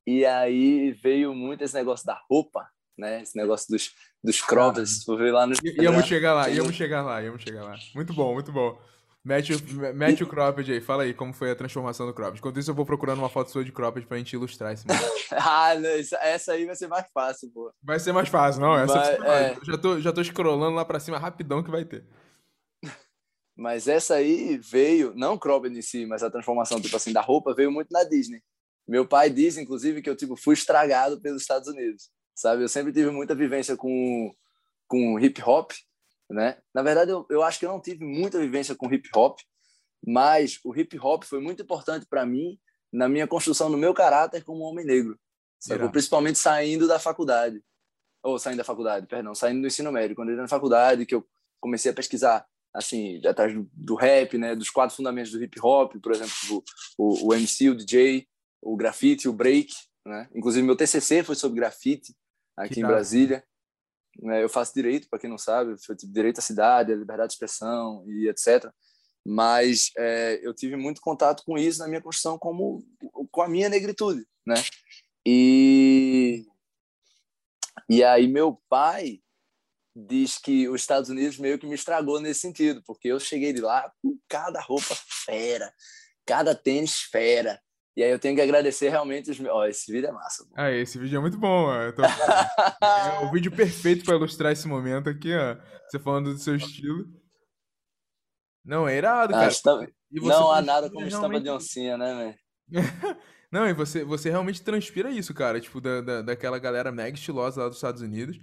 [0.05, 3.21] E aí veio muito esse negócio da roupa, né?
[3.21, 3.91] Esse negócio dos,
[4.23, 5.03] dos croppers.
[5.05, 7.75] Vou ver lá no Íamos chegar lá, íamos chegar lá, íamos chegar lá.
[7.95, 8.79] Muito bom, muito bom.
[9.25, 12.37] Mete o, mete o cropped aí, fala aí como foi a transformação do cropped.
[12.37, 14.85] Enquanto isso, eu vou procurando uma foto sua de cropped pra gente ilustrar esse
[15.33, 17.73] Ah, não, essa aí vai ser mais fácil, pô.
[17.81, 18.77] Vai ser mais fácil, não?
[18.77, 19.57] Essa Mas, é...
[19.63, 22.05] já, tô, já tô scrollando lá pra cima rapidão que vai ter.
[23.57, 27.55] Mas essa aí veio, não cropped em si, mas a transformação, tipo assim, da roupa
[27.55, 28.43] veio muito na Disney.
[28.87, 32.63] Meu pai diz, inclusive, que eu tipo, fui estragado pelos Estados Unidos, sabe?
[32.63, 34.29] Eu sempre tive muita vivência com,
[34.87, 35.71] com hip hop,
[36.29, 36.57] né?
[36.73, 39.39] Na verdade, eu, eu acho que eu não tive muita vivência com hip hop,
[40.05, 42.59] mas o hip hop foi muito importante para mim
[42.91, 45.19] na minha construção do meu caráter como homem negro,
[45.91, 47.61] principalmente saindo da faculdade,
[48.23, 51.13] ou saindo da faculdade, perdão, saindo do ensino médio, quando eu entrei na faculdade, que
[51.13, 51.27] eu
[51.59, 55.95] comecei a pesquisar assim, atrás do, do, rap, né, dos quatro fundamentos do hip hop,
[56.01, 56.63] por exemplo,
[56.97, 58.27] o, o, o MC, o DJ,
[58.61, 59.73] o grafite, o break,
[60.05, 60.29] né?
[60.35, 62.13] Inclusive meu TCC foi sobre grafite
[62.57, 63.43] aqui que em Brasília.
[64.23, 67.33] É, eu faço direito, para quem não sabe, tipo, direito à cidade, à liberdade de
[67.33, 68.71] expressão e etc.
[69.25, 72.85] Mas é, eu tive muito contato com isso na minha construção como
[73.31, 74.55] com a minha negritude, né?
[75.25, 76.45] E
[77.89, 79.19] e aí meu pai
[79.95, 83.61] diz que os Estados Unidos meio que me estragou nesse sentido, porque eu cheguei de
[83.61, 85.73] lá com cada roupa fera,
[86.25, 87.61] cada tênis fera,
[87.95, 89.55] e aí eu tenho que agradecer realmente os meus.
[89.55, 90.45] Ó, esse vídeo é massa.
[90.53, 91.67] Ah, esse vídeo é muito bom.
[91.95, 92.03] Tô...
[92.03, 95.55] é o vídeo perfeito para ilustrar esse momento aqui, ó.
[95.87, 97.05] Você falando do seu estilo.
[98.65, 99.53] Não, é irado, ah, cara.
[99.63, 99.87] Tá...
[100.11, 101.13] Não há nada como realmente...
[101.13, 102.35] estampa de oncinha, né,
[102.69, 103.15] velho?
[103.51, 105.61] Não, e você, você realmente transpira isso, cara.
[105.61, 108.37] Tipo, da, da, daquela galera mega estilosa lá dos Estados Unidos.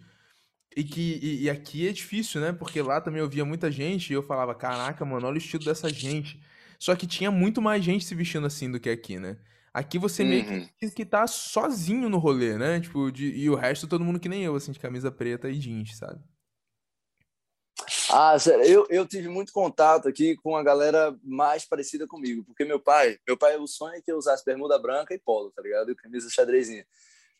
[0.74, 2.52] E que e, e, aqui é difícil, né?
[2.52, 5.64] Porque lá também eu via muita gente e eu falava, caraca, mano, olha o estilo
[5.64, 6.40] dessa gente.
[6.82, 9.38] Só que tinha muito mais gente se vestindo assim do que aqui, né?
[9.72, 10.28] Aqui você uhum.
[10.28, 12.80] meio que, que tá sozinho no rolê, né?
[12.80, 15.56] Tipo, de, e o resto todo mundo que nem eu, assim, de camisa preta e
[15.60, 16.20] jeans, sabe?
[18.10, 22.64] Ah, sério, eu, eu tive muito contato aqui com a galera mais parecida comigo, porque
[22.64, 25.62] meu pai, meu pai, o sonho é que eu usasse bermuda branca e polo, tá
[25.62, 25.92] ligado?
[25.92, 26.84] E camisa xadrezinha.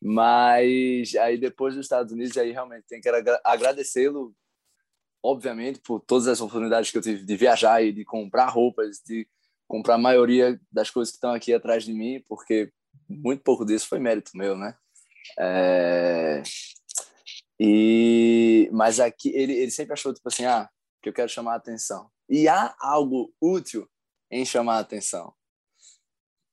[0.01, 3.09] Mas aí depois dos Estados Unidos, aí realmente tem que
[3.43, 4.33] agradecê-lo
[5.23, 9.29] obviamente, por todas as oportunidades que eu tive de viajar e de comprar roupas, de
[9.69, 12.73] comprar a maioria das coisas que estão aqui atrás de mim, porque
[13.09, 14.77] muito pouco disso foi mérito meu, né?
[15.39, 16.43] É...
[17.61, 20.69] E mas aqui ele, ele sempre achou tipo assim, ah,
[21.03, 22.11] que eu quero chamar a atenção.
[22.29, 23.89] E há algo útil
[24.31, 25.33] em chamar a atenção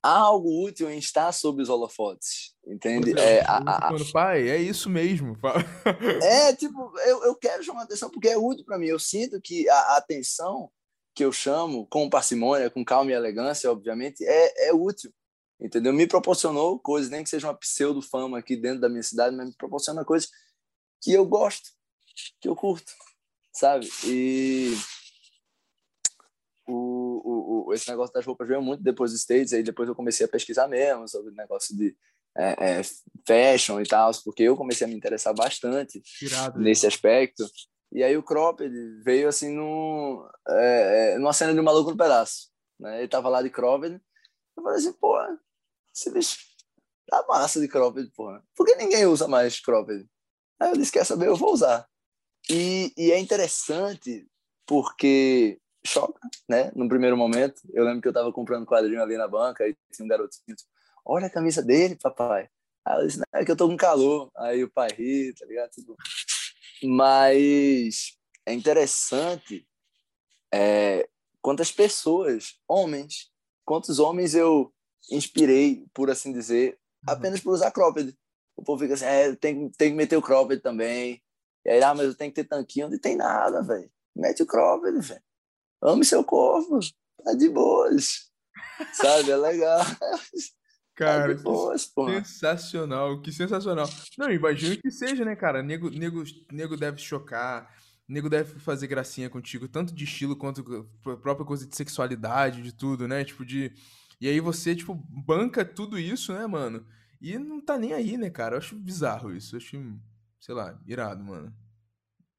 [0.01, 3.17] há algo útil em estar sob os holofotes, entende?
[3.19, 4.11] É, a, a, a...
[4.11, 5.37] pai, é isso mesmo.
[6.23, 8.87] é, tipo, eu, eu quero chamar atenção porque é útil para mim.
[8.87, 10.71] Eu sinto que a, atenção
[11.13, 15.13] que eu chamo com parcimônia, com calma e elegância, obviamente, é, é útil,
[15.59, 15.91] entendeu?
[15.91, 19.55] Me proporcionou coisas, nem que seja uma pseudo-fama aqui dentro da minha cidade, mas me
[19.55, 20.29] proporciona coisas
[21.01, 21.69] que eu gosto,
[22.39, 22.93] que eu curto,
[23.53, 23.89] sabe?
[24.05, 24.73] E
[27.73, 30.67] esse negócio das roupas veio muito depois dos States, aí depois eu comecei a pesquisar
[30.67, 31.95] mesmo sobre o negócio de
[32.37, 32.81] é, é,
[33.27, 36.59] fashion e tal, porque eu comecei a me interessar bastante Tirado.
[36.59, 37.43] nesse aspecto.
[37.91, 38.71] E aí o cropped
[39.03, 42.49] veio assim no, é, é, numa cena de um maluco no pedaço.
[42.79, 42.99] Né?
[42.99, 43.99] Ele tava lá de cropped.
[44.55, 45.17] Eu falei assim, pô,
[45.93, 46.37] esse bicho
[47.07, 48.43] tá massa de cropped, porra.
[48.55, 50.05] Por que ninguém usa mais cropped?
[50.59, 51.87] Aí eu disse, quer saber, eu vou usar.
[52.49, 54.27] E, e é interessante
[54.65, 56.71] porque choca, né?
[56.75, 60.05] No primeiro momento, eu lembro que eu tava comprando quadrinho ali na banca e tinha
[60.05, 60.69] um garotinho, tipo,
[61.05, 62.49] olha a camisa dele, papai.
[62.85, 64.29] Aí eu disse, é que eu tô com calor.
[64.37, 65.69] Aí o pai ri, tá ligado?
[65.71, 65.95] Tipo,
[66.83, 69.67] mas é interessante
[70.53, 71.07] é,
[71.41, 73.31] quantas pessoas, homens,
[73.65, 74.73] quantos homens eu
[75.11, 77.13] inspirei, por assim dizer, uhum.
[77.13, 78.15] apenas por usar cropped.
[78.55, 81.21] O povo fica assim, é, tem, tem que meter o cropped também.
[81.65, 82.89] E aí, ah, mas eu tenho que ter tanquinho.
[82.89, 83.89] Não tem nada, velho.
[84.15, 85.21] Mete o cropped, velho
[85.81, 86.79] ame seu corpo,
[87.23, 88.29] tá de boas.
[88.93, 89.31] Sabe?
[89.31, 89.79] É legal.
[90.95, 91.89] Cara, tá boas,
[92.25, 93.87] sensacional, que sensacional.
[94.17, 95.63] Não, imagino que seja, né, cara?
[95.63, 97.73] Nego, nego, nego deve chocar,
[98.05, 103.07] nego deve fazer gracinha contigo, tanto de estilo quanto própria coisa de sexualidade, de tudo,
[103.07, 103.23] né?
[103.23, 103.71] Tipo, de.
[104.19, 106.85] E aí você, tipo, banca tudo isso, né, mano?
[107.21, 108.55] E não tá nem aí, né, cara?
[108.55, 109.55] Eu acho bizarro isso.
[109.55, 109.99] Eu acho,
[110.37, 111.53] sei lá, irado, mano.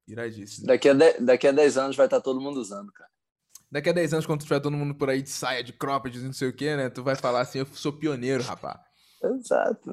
[0.07, 0.67] Iradíssimo.
[0.67, 1.19] Daqui a, de...
[1.19, 3.10] Daqui a 10 anos vai estar tá todo mundo usando, cara.
[3.71, 6.33] Daqui a 10 anos, quando tiver todo mundo por aí de saia, de cropped, não
[6.33, 6.89] sei o que, né?
[6.89, 8.83] Tu vai falar assim, eu sou pioneiro, rapá.
[9.23, 9.91] Exato.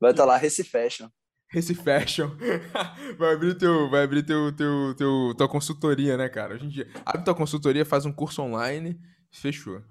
[0.00, 1.08] Vai estar tá lá Recife Fashion.
[1.48, 2.30] Recife Fashion.
[3.16, 6.54] vai abrir, teu, vai abrir teu, teu, teu, tua consultoria, né, cara?
[6.54, 9.00] Hoje em dia, abre tua consultoria, faz um curso online
[9.34, 9.82] Fechou.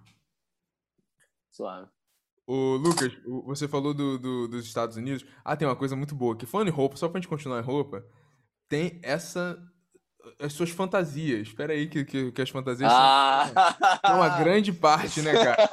[1.52, 1.90] Suave.
[2.48, 3.12] Ô, Lucas,
[3.46, 5.26] você falou do, do, dos Estados Unidos.
[5.44, 6.46] Ah, tem uma coisa muito boa aqui.
[6.46, 8.06] Falando em roupa, só pra gente continuar em roupa,
[8.68, 9.62] tem essa.
[10.40, 11.48] As suas fantasias.
[11.48, 13.50] Espera aí, que, que, que as fantasias ah.
[13.54, 15.70] são, são uma grande parte, né, cara?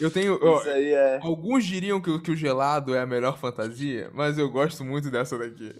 [0.00, 0.38] Eu tenho.
[0.66, 1.20] É.
[1.22, 5.38] Alguns diriam que, que o gelado é a melhor fantasia, mas eu gosto muito dessa
[5.38, 5.72] daqui.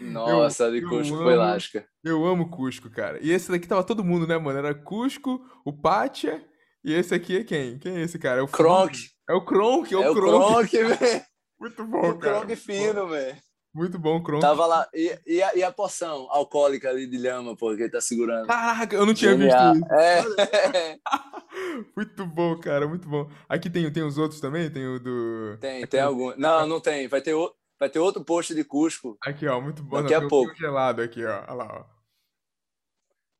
[0.00, 1.86] Nossa, Eu- de Cusco foi elástica.
[2.02, 3.18] Eu amo Cusco, cara.
[3.22, 4.58] E esse daqui tava todo mundo, né, mano?
[4.58, 6.44] Era Cusco, o Pátia,
[6.84, 7.78] e esse aqui é quem?
[7.78, 8.40] Quem é esse cara?
[8.40, 8.98] É o Kronk.
[9.28, 10.72] É o Kronk, é o É o Kronk.
[11.60, 12.40] Muito bom, O cara.
[12.40, 13.36] Kronk fino, velho.
[13.74, 14.42] Muito bom, Kronk.
[14.42, 14.86] Tava lá.
[14.92, 18.46] E, e, a, e a poção alcoólica ali de lhama, pô, que ele tá segurando.
[18.46, 19.74] Caraca, eu não tinha Genial.
[19.74, 20.20] visto É.
[20.20, 20.36] isso.
[21.96, 23.30] Muito bom, cara, muito bom.
[23.48, 24.70] Aqui tem, tem os outros também?
[24.70, 25.56] Tem o do.
[25.60, 26.34] tem, tem algum.
[26.36, 27.08] Não, não tem.
[27.08, 29.16] Vai ter, o- vai ter outro post de Cusco.
[29.22, 30.02] Aqui, ó, muito bom.
[30.02, 30.54] Daqui Não, a pouco.
[30.54, 31.40] gelado aqui, ó.
[31.48, 31.84] Olha lá, ó.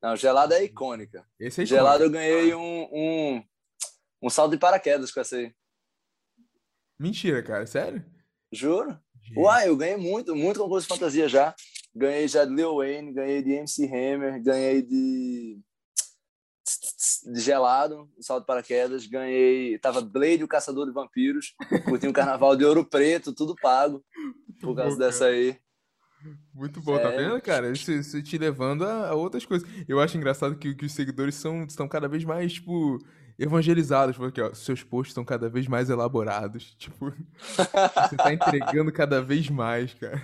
[0.02, 1.26] Não, gelada é icônica.
[1.38, 3.44] Esse aí Gelada eu ganhei um, um,
[4.22, 5.54] um salto de paraquedas com essa aí.
[6.98, 8.04] Mentira, cara, sério?
[8.52, 8.98] Juro.
[9.36, 11.54] Uai, eu ganhei muito, muito concurso de fantasia já.
[11.94, 15.58] Ganhei já de Lil Wayne, ganhei de MC Hammer, ganhei de.
[17.26, 19.78] de gelado, salto de paraquedas, ganhei.
[19.78, 21.54] Tava Blade, o caçador de vampiros,
[21.84, 24.04] curti um carnaval de ouro preto, tudo pago,
[24.60, 25.58] por causa bom, dessa aí.
[26.54, 27.30] Muito bom, tá Sério?
[27.30, 27.70] vendo, cara?
[27.72, 29.68] Isso, isso te levando a, a outras coisas.
[29.88, 32.98] Eu acho engraçado que, que os seguidores são, estão cada vez mais, tipo,
[33.42, 34.16] evangelizados.
[34.16, 36.74] Porque, ó, seus posts estão cada vez mais elaborados.
[36.78, 37.12] Tipo,
[37.46, 40.20] você tá entregando cada vez mais, cara.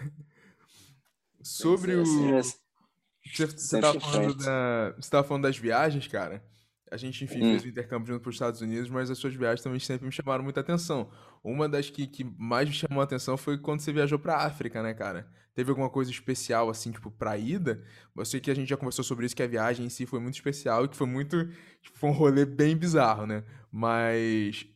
[1.43, 2.05] Sobre o.
[2.05, 6.43] Você, você tava falando da, você tava falando das viagens, cara.
[6.91, 7.51] A gente, enfim, Hum.
[7.51, 10.13] fez o intercâmbio junto para os Estados Unidos, mas as suas viagens também sempre me
[10.13, 11.11] chamaram muita atenção.
[11.45, 14.83] Uma das que, que mais me chamou a atenção foi quando você viajou pra África,
[14.83, 15.29] né, cara?
[15.55, 17.83] Teve alguma coisa especial, assim, tipo, pra ida?
[18.17, 20.21] Eu sei que a gente já conversou sobre isso, que a viagem em si foi
[20.21, 21.47] muito especial e que foi muito.
[21.83, 23.43] Tipo, foi um rolê bem bizarro, né?
[23.71, 24.67] Mas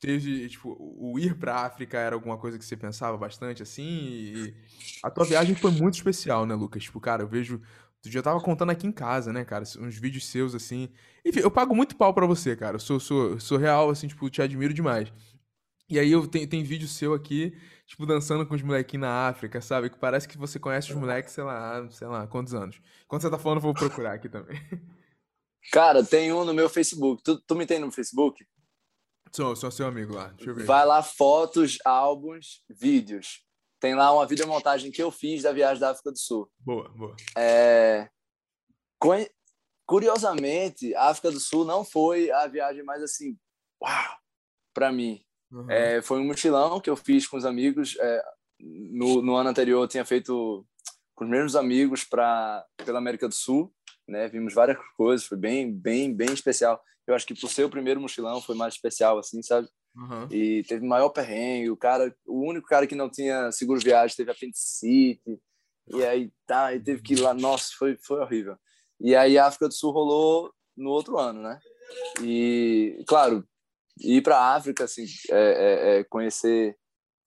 [0.00, 3.84] teve, tipo, o ir pra África era alguma coisa que você pensava bastante, assim?
[3.84, 4.54] E
[5.02, 6.82] a tua viagem foi muito especial, né, Lucas?
[6.82, 7.60] Tipo, cara, eu vejo.
[8.04, 9.64] Tu já tava contando aqui em casa, né, cara?
[9.80, 10.90] Uns vídeos seus, assim.
[11.24, 12.76] Enfim, eu pago muito pau pra você, cara.
[12.76, 15.10] Eu sou, sou, sou real, assim, tipo, te admiro demais.
[15.88, 19.58] E aí eu tenho, tem vídeo seu aqui, tipo, dançando com os molequinhos na África,
[19.62, 19.88] sabe?
[19.88, 22.78] Que parece que você conhece os moleques, sei lá, sei lá, quantos anos.
[23.08, 24.60] Quando você tá falando, eu vou procurar aqui também.
[25.72, 27.22] Cara, tem um no meu Facebook.
[27.22, 28.46] Tu, tu me tem no Facebook?
[29.32, 30.28] Sou, sou seu amigo lá.
[30.36, 30.66] Deixa eu ver.
[30.66, 33.42] Vai lá, fotos, álbuns, vídeos.
[33.84, 36.50] Tem lá uma videomontagem que eu fiz da viagem da África do Sul.
[36.58, 37.14] Boa, boa.
[37.36, 38.08] É,
[39.84, 43.36] Curiosamente, a África do Sul não foi a viagem mais assim,
[43.82, 44.16] uau,
[44.72, 45.22] para mim.
[45.52, 45.70] Uhum.
[45.70, 47.94] É, foi um mochilão que eu fiz com os amigos.
[48.00, 48.24] é,
[48.58, 50.66] no, no ano anterior, eu tinha feito
[51.14, 53.70] com os mesmos amigos para pela América do Sul,
[54.08, 54.28] né?
[54.28, 56.82] Vimos várias coisas, foi bem, bem, bem especial.
[57.06, 59.68] Eu acho que por ser o primeiro mochilão foi mais especial, assim, sabe?
[59.96, 60.26] Uhum.
[60.30, 61.70] E teve maior perrengue.
[61.70, 65.40] O cara, o único cara que não tinha seguro viagem teve apendicite.
[65.86, 67.32] E aí tá, e teve que ir lá.
[67.34, 68.56] Nossa, foi, foi horrível.
[69.00, 71.58] E aí a África do Sul rolou no outro ano, né?
[72.22, 73.46] E, claro,
[74.00, 76.76] ir para a África, assim, é, é- é conhecer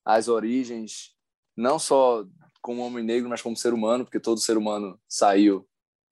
[0.06, 1.14] as origens,
[1.56, 2.26] não só
[2.62, 5.68] como homem negro, mas como ser humano, porque todo ser humano saiu,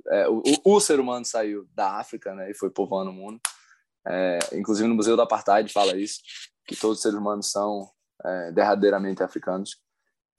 [0.08, 2.52] é, o, o ser humano saiu da África, né?
[2.52, 3.40] E foi povoando o mundo.
[4.08, 6.20] É, inclusive no Museu do Apartheid fala isso,
[6.68, 7.90] que todos os seres humanos são
[8.24, 9.78] é, derradeiramente africanos.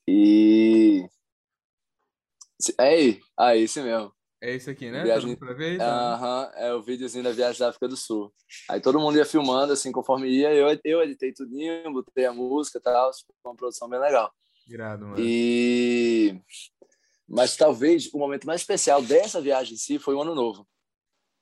[0.09, 1.09] E.
[2.79, 4.13] É aí, ah, esse mesmo.
[4.41, 5.03] É esse aqui, né?
[5.03, 5.79] Viagem- ver?
[5.79, 6.15] Tá.
[6.15, 8.33] Aham, é o videozinho da viagem da África do Sul.
[8.69, 10.53] Aí todo mundo ia filmando, assim, conforme ia.
[10.55, 13.11] Eu, eu editei tudinho, botei a música e tal.
[13.43, 14.33] Foi uma produção bem legal.
[14.69, 15.17] Irado, mano.
[15.19, 16.41] E...
[17.29, 20.67] Mas talvez o momento mais especial dessa viagem em si foi o Ano Novo.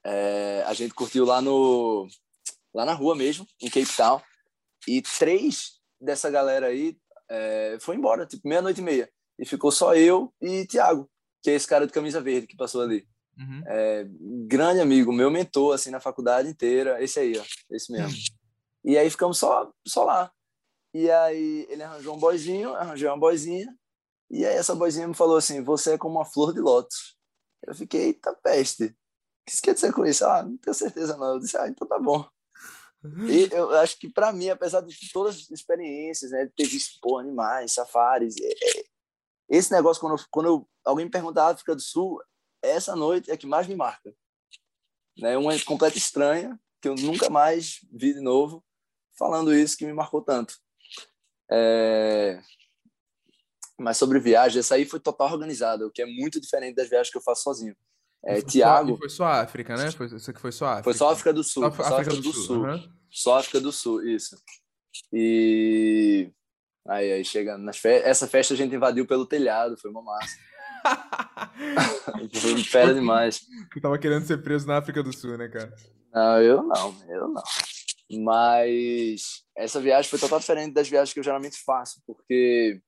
[0.05, 2.07] É, a gente curtiu lá no
[2.75, 4.21] lá na rua mesmo, em Cape Town,
[4.87, 6.97] e três dessa galera aí
[7.29, 9.11] é, foi embora, tipo meia-noite e meia.
[9.39, 11.09] E ficou só eu e Thiago,
[11.43, 13.07] que é esse cara de camisa verde que passou ali.
[13.37, 13.63] Uhum.
[13.67, 14.07] É,
[14.47, 17.03] grande amigo, meu mentor, assim, na faculdade inteira.
[17.03, 18.17] Esse aí, ó, esse mesmo.
[18.85, 20.31] E aí ficamos só, só lá.
[20.93, 23.67] E aí ele arranjou um boyzinho, arranjou uma boizinha.
[24.31, 27.17] E aí essa boizinha me falou assim, você é como uma flor de lótus.
[27.67, 28.95] Eu fiquei, eita peste.
[29.45, 30.25] O que isso quer dizer com isso?
[30.25, 31.35] Ah, não tenho certeza não.
[31.35, 32.27] Eu disse, ah, então tá bom.
[33.29, 36.99] E eu acho que para mim, apesar de todas as experiências, né, de ter visto
[37.03, 38.85] pô, animais, safaris, é- é-
[39.51, 42.19] esse negócio, quando, eu- quando eu- alguém me pergunta a África do Sul,
[42.63, 44.15] essa noite é que mais me marca.
[45.19, 45.37] Né?
[45.37, 48.65] Uma completa estranha, que eu nunca mais vi de novo,
[49.19, 50.59] falando isso que me marcou tanto.
[51.51, 52.41] É...
[53.79, 57.11] Mas sobre viagem, essa aí foi total organizada, o que é muito diferente das viagens
[57.11, 57.77] que eu faço sozinho.
[58.27, 58.93] É, Tiago.
[58.93, 59.91] Só, foi só África, né?
[59.93, 60.85] Foi, isso aqui foi só África.
[60.85, 61.63] Foi só África do Sul.
[61.63, 62.43] Só, África, África do, do, Sul.
[62.43, 62.65] Sul.
[62.65, 62.89] Uhum.
[63.11, 64.37] Só África do Sul, isso.
[65.13, 66.31] E
[66.89, 68.09] aí, aí chega nas festas.
[68.09, 70.37] Essa festa a gente invadiu pelo telhado, foi uma massa.
[72.35, 73.43] foi fera demais.
[73.73, 75.75] Tu tava querendo ser preso na África do Sul, né, cara?
[76.13, 77.43] Não, eu não, eu não.
[78.23, 82.81] Mas essa viagem foi totalmente diferente das viagens que eu geralmente faço, porque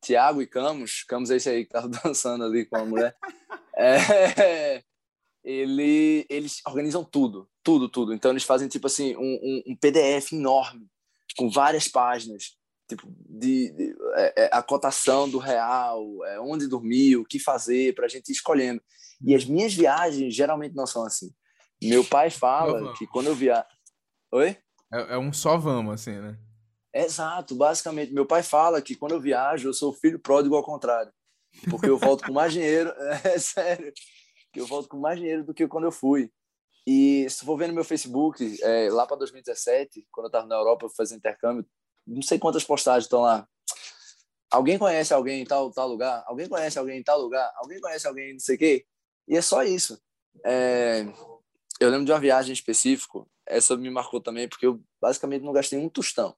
[0.00, 3.16] Tiago e Camus, Camus é esse aí que tava dançando ali com a mulher,
[3.76, 4.82] é,
[5.44, 8.14] ele, eles organizam tudo, tudo, tudo.
[8.14, 10.86] Então eles fazem tipo assim um, um, um PDF enorme
[11.36, 12.56] com várias páginas,
[12.88, 17.94] tipo de, de é, é, a cotação do real, é, onde dormir, o que fazer
[17.94, 18.82] para a gente ir escolhendo.
[19.24, 21.30] E as minhas viagens geralmente não são assim.
[21.82, 23.64] Meu pai fala que quando eu via,
[24.32, 24.56] oi?
[24.92, 26.38] É, é um só vamos assim, né?
[26.92, 28.12] Exato, basicamente.
[28.12, 31.12] Meu pai fala que quando eu viajo, eu sou filho pródigo ao contrário.
[31.68, 32.92] Porque eu volto com mais dinheiro,
[33.24, 33.92] é sério,
[34.52, 36.30] que eu volto com mais dinheiro do que quando eu fui.
[36.86, 40.56] E se for ver no meu Facebook, é, lá para 2017, quando eu estava na
[40.56, 41.66] Europa fazendo intercâmbio,
[42.06, 43.46] não sei quantas postagens estão lá.
[44.50, 46.24] Alguém conhece alguém em tal, tal lugar?
[46.26, 47.52] Alguém conhece alguém em tal lugar?
[47.56, 48.86] Alguém conhece alguém não sei o quê?
[49.28, 50.00] E é só isso.
[50.44, 51.04] É,
[51.78, 55.78] eu lembro de uma viagem específica, essa me marcou também, porque eu basicamente não gastei
[55.78, 56.36] um tostão.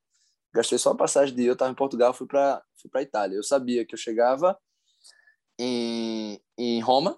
[0.55, 3.37] Gastei só a passagem de eu estava em Portugal, fui para fui para Itália.
[3.37, 4.59] Eu sabia que eu chegava
[5.59, 7.13] em, em Roma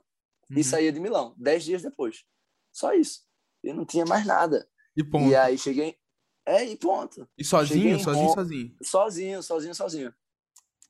[0.51, 0.59] uhum.
[0.59, 2.25] e saía de Milão, dez dias depois.
[2.73, 3.23] Só isso.
[3.63, 4.69] Eu não tinha mais nada.
[4.97, 5.29] E ponto.
[5.29, 5.97] E aí cheguei.
[6.47, 7.29] É, e ponto.
[7.39, 8.35] E sozinho, sozinho, Roma...
[8.35, 8.77] sozinho?
[8.83, 10.15] Sozinho, sozinho, sozinho.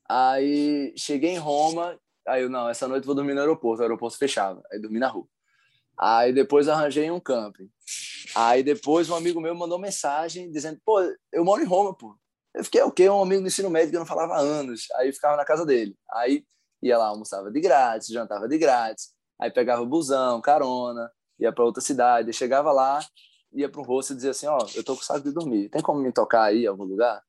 [0.07, 4.17] Aí cheguei em Roma, aí eu, não, essa noite vou dormir no aeroporto, o aeroporto
[4.17, 5.27] fechava, aí dormi na rua.
[5.97, 7.71] Aí depois arranjei um camping.
[8.35, 10.99] Aí depois um amigo meu mandou mensagem dizendo, pô,
[11.31, 12.15] eu moro em Roma, pô.
[12.55, 13.09] Eu fiquei o quê?
[13.09, 14.87] Um amigo do ensino médio que eu não falava há anos.
[14.95, 15.95] Aí ficava na casa dele.
[16.13, 16.45] Aí
[16.81, 19.09] ia lá, almoçava de grátis, jantava de grátis.
[19.39, 22.31] Aí pegava o busão, carona, ia para outra cidade.
[22.31, 22.99] chegava lá,
[23.51, 25.69] ia para um rosto e dizia assim: Ó, oh, eu tô com saco de dormir.
[25.69, 27.21] Tem como me tocar aí em algum lugar?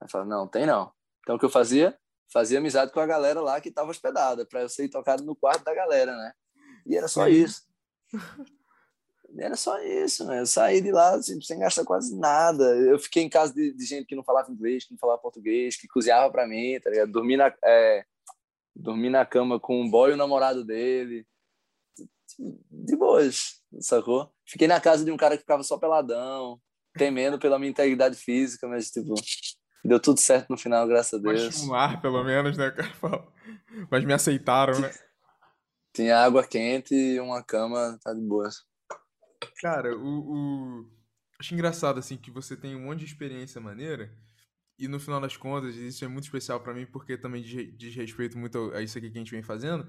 [0.00, 0.92] Aí falava: Não, tem não.
[1.20, 1.96] Então o que eu fazia?
[2.32, 5.62] Fazia amizade com a galera lá que estava hospedada, para eu ser tocado no quarto
[5.62, 6.32] da galera, né?
[6.84, 7.62] E era só isso.
[9.38, 10.40] Era só isso, né?
[10.40, 12.64] Eu saí de lá assim, sem gastar quase nada.
[12.76, 15.76] Eu fiquei em casa de, de, gente que não falava inglês, que não falava português,
[15.76, 17.12] que cozinhava para mim, tá ligado?
[17.12, 18.04] Dormi na, é,
[18.74, 21.26] dormi na cama com um boy e o namorado dele.
[22.70, 24.30] De boas, sacou?
[24.44, 26.60] Fiquei na casa de um cara que ficava só peladão,
[26.94, 29.14] temendo pela minha integridade física, mas, tipo,
[29.84, 31.44] deu tudo certo no final, graças a Deus.
[31.44, 32.92] Mas um ar, pelo menos, né, cara?
[33.90, 34.92] Mas me aceitaram, né?
[35.94, 38.64] Tinha água quente e uma cama, tá de boas.
[39.60, 40.90] Cara, o, o...
[41.38, 44.10] Acho engraçado, assim, que você tem um monte de experiência maneira
[44.78, 48.38] e no final das contas, isso é muito especial para mim porque também diz respeito
[48.38, 49.86] muito a isso aqui que a gente vem fazendo,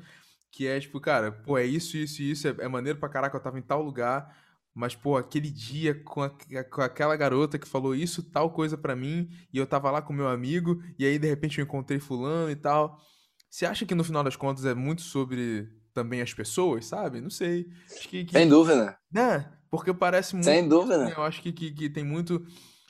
[0.51, 3.35] que é tipo, cara, pô, é isso, isso e isso, é, é maneiro pra caraca,
[3.35, 4.35] eu tava em tal lugar,
[4.73, 6.29] mas, pô, aquele dia com, a,
[6.69, 10.13] com aquela garota que falou isso, tal coisa para mim, e eu tava lá com
[10.13, 13.01] meu amigo, e aí de repente eu encontrei fulano e tal.
[13.49, 15.67] Você acha que no final das contas é muito sobre
[15.97, 17.19] também as pessoas, sabe?
[17.19, 17.67] Não sei.
[17.91, 18.31] Acho que, que...
[18.31, 18.99] Sem dúvida.
[19.11, 19.51] Né?
[19.67, 20.45] Porque parece muito.
[20.45, 21.09] Sem dúvida.
[21.09, 22.45] Eu acho que, que, que, tem muito.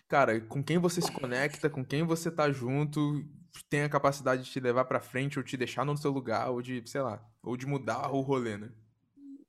[0.09, 3.23] Cara, com quem você se conecta, com quem você tá junto,
[3.69, 6.61] tem a capacidade de te levar para frente ou te deixar no seu lugar, ou
[6.61, 8.69] de, sei lá, ou de mudar o rolê, né?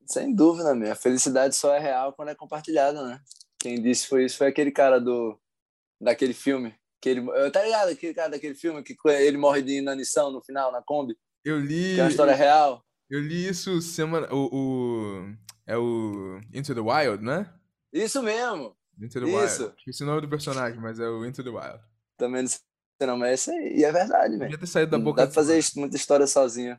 [0.06, 0.92] Sem dúvida, meu.
[0.92, 3.20] A felicidade só é real quando é compartilhada, né?
[3.58, 5.36] Quem disse foi isso foi aquele cara do
[6.00, 6.72] daquele filme.
[7.00, 7.88] Que ele, tá ligado?
[7.88, 11.16] Aquele cara daquele filme que ele morre de inanição no final, na Kombi.
[11.44, 11.94] Eu li.
[11.94, 12.84] Que é uma história real.
[13.10, 14.28] Eu li isso semana.
[14.32, 15.34] O, o,
[15.66, 17.52] é o Into the Wild, né?
[17.92, 18.76] Isso mesmo.
[19.00, 19.62] Into the isso.
[19.62, 19.74] Wild.
[19.78, 21.80] Esqueci o nome do personagem, mas é o Into the Wild.
[22.16, 22.60] Também não sei
[23.06, 23.78] não, mas é isso aí.
[23.78, 24.40] E é verdade, velho.
[24.40, 25.22] Podia ter saído da boca.
[25.22, 26.78] Não dá pra fazer muita história sozinho.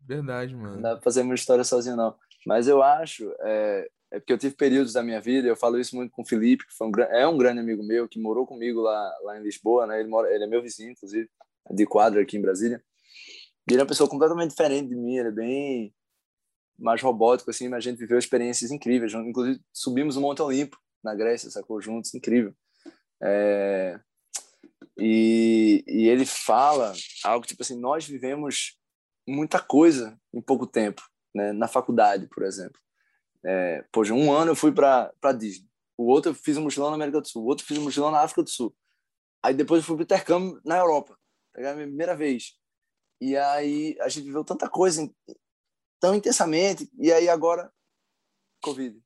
[0.00, 0.76] Verdade, mano.
[0.76, 2.14] Não dá pra fazer muita história sozinho, não.
[2.46, 3.28] Mas eu acho.
[3.40, 6.26] É, é porque eu tive períodos da minha vida, eu falo isso muito com o
[6.26, 9.42] Felipe, que foi um, é um grande amigo meu, que morou comigo lá, lá em
[9.42, 9.98] Lisboa, né?
[9.98, 11.28] Ele, mora, ele é meu vizinho, inclusive,
[11.72, 12.80] de quadra aqui em Brasília.
[13.68, 15.94] Ele é uma pessoa completamente diferente de mim, ele é bem
[16.78, 19.12] mais robótico, assim, mas a gente viveu experiências incríveis.
[19.14, 21.80] Inclusive, subimos o Monte Olimpo na Grécia, sacou?
[21.80, 22.54] Juntos, incrível.
[23.22, 23.98] É...
[24.98, 26.92] E, e ele fala
[27.24, 28.78] algo tipo assim: nós vivemos
[29.28, 31.02] muita coisa em pouco tempo,
[31.34, 31.52] né?
[31.52, 32.80] Na faculdade, por exemplo.
[33.44, 37.20] É, um ano eu fui para Disney, o outro eu fiz um mochilão na América
[37.20, 38.74] do Sul, o outro eu fiz um mochilão na África do Sul.
[39.42, 41.16] Aí depois eu fui para intercâmbio na Europa,
[41.54, 42.54] pegar a minha primeira vez.
[43.20, 45.08] E aí a gente viveu tanta coisa
[46.00, 47.72] tão intensamente, e aí agora,
[48.62, 49.00] Covid,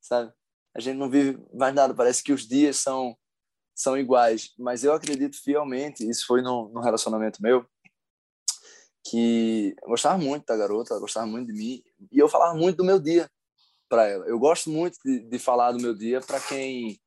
[0.00, 0.32] sabe?
[0.74, 3.16] A gente não vive mais nada, parece que os dias são
[3.76, 7.66] são iguais, mas eu acredito fielmente, isso foi no relacionamento meu,
[9.04, 12.76] que eu gostava muito da garota, ela gostava muito de mim, e eu falava muito
[12.76, 13.28] do meu dia
[13.88, 14.26] para ela.
[14.26, 17.00] Eu gosto muito de, de falar do meu dia para quem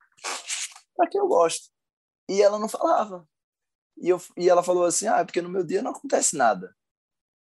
[0.96, 1.70] para quem eu gosto.
[2.30, 3.28] E ela não falava.
[4.00, 6.76] E, eu, e ela falou assim: Ah, é porque no meu dia não acontece nada.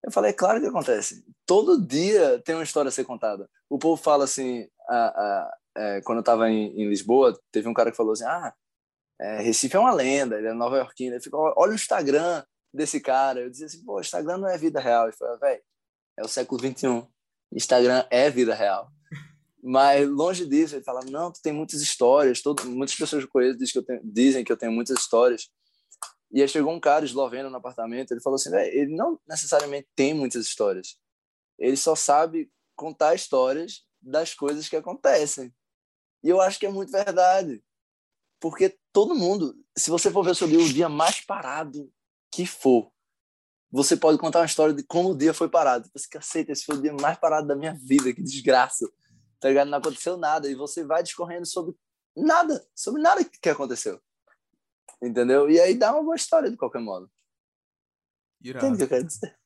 [0.04, 1.24] Eu falei: é Claro que acontece.
[1.44, 3.48] Todo dia tem uma história a ser contada.
[3.68, 7.74] O povo fala assim: a, a, é, quando eu estava em, em, Lisboa, teve um
[7.74, 8.54] cara que falou assim: Ah,
[9.20, 11.14] é, Recife é uma lenda, ele é nova iorquino.
[11.14, 13.40] Ele ficou: Olha o Instagram desse cara.
[13.40, 15.04] Eu dizia assim: Pô, Instagram não é vida real.
[15.06, 15.62] Ele falou: Velho,
[16.18, 17.06] é o século XXI.
[17.52, 18.90] Instagram é vida real.
[19.62, 22.40] Mas longe disso, ele fala: Não, tu tem muitas histórias.
[22.40, 25.50] Todo, muitas pessoas que eu conheço que eu tenho, dizem que eu tenho muitas histórias.
[26.30, 30.12] E aí chegou um cara esloveno no apartamento, ele falou assim, ele não necessariamente tem
[30.12, 30.98] muitas histórias.
[31.58, 35.54] Ele só sabe contar histórias das coisas que acontecem.
[36.22, 37.62] E eu acho que é muito verdade.
[38.40, 41.90] Porque todo mundo, se você for ver sobre o dia mais parado
[42.30, 42.92] que for,
[43.70, 45.88] você pode contar uma história de como o dia foi parado.
[45.94, 48.88] Você caceta, esse foi o dia mais parado da minha vida, que desgraça.
[49.40, 49.68] Tá ligado?
[49.68, 50.50] Não aconteceu nada.
[50.50, 51.74] E você vai discorrendo sobre
[52.16, 54.00] nada, sobre nada que aconteceu.
[55.02, 55.50] Entendeu?
[55.50, 57.10] E aí dá uma boa história de qualquer modo.
[58.42, 58.66] Irado.
[58.66, 59.36] Entende o que eu quero dizer?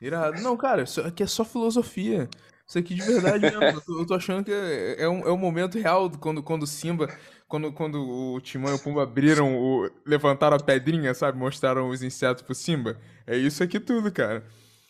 [0.00, 0.42] Irado.
[0.42, 2.28] Não, cara, isso aqui é só filosofia.
[2.66, 3.62] Isso aqui de verdade mesmo.
[3.62, 6.62] eu, tô, eu tô achando que é, é, um, é um momento real quando, quando
[6.62, 7.08] o Simba,
[7.46, 11.38] quando, quando o Timão e o Pumba abriram, o, levantaram a pedrinha, sabe?
[11.38, 12.98] Mostraram os insetos pro Simba.
[13.26, 14.46] É isso aqui tudo, cara.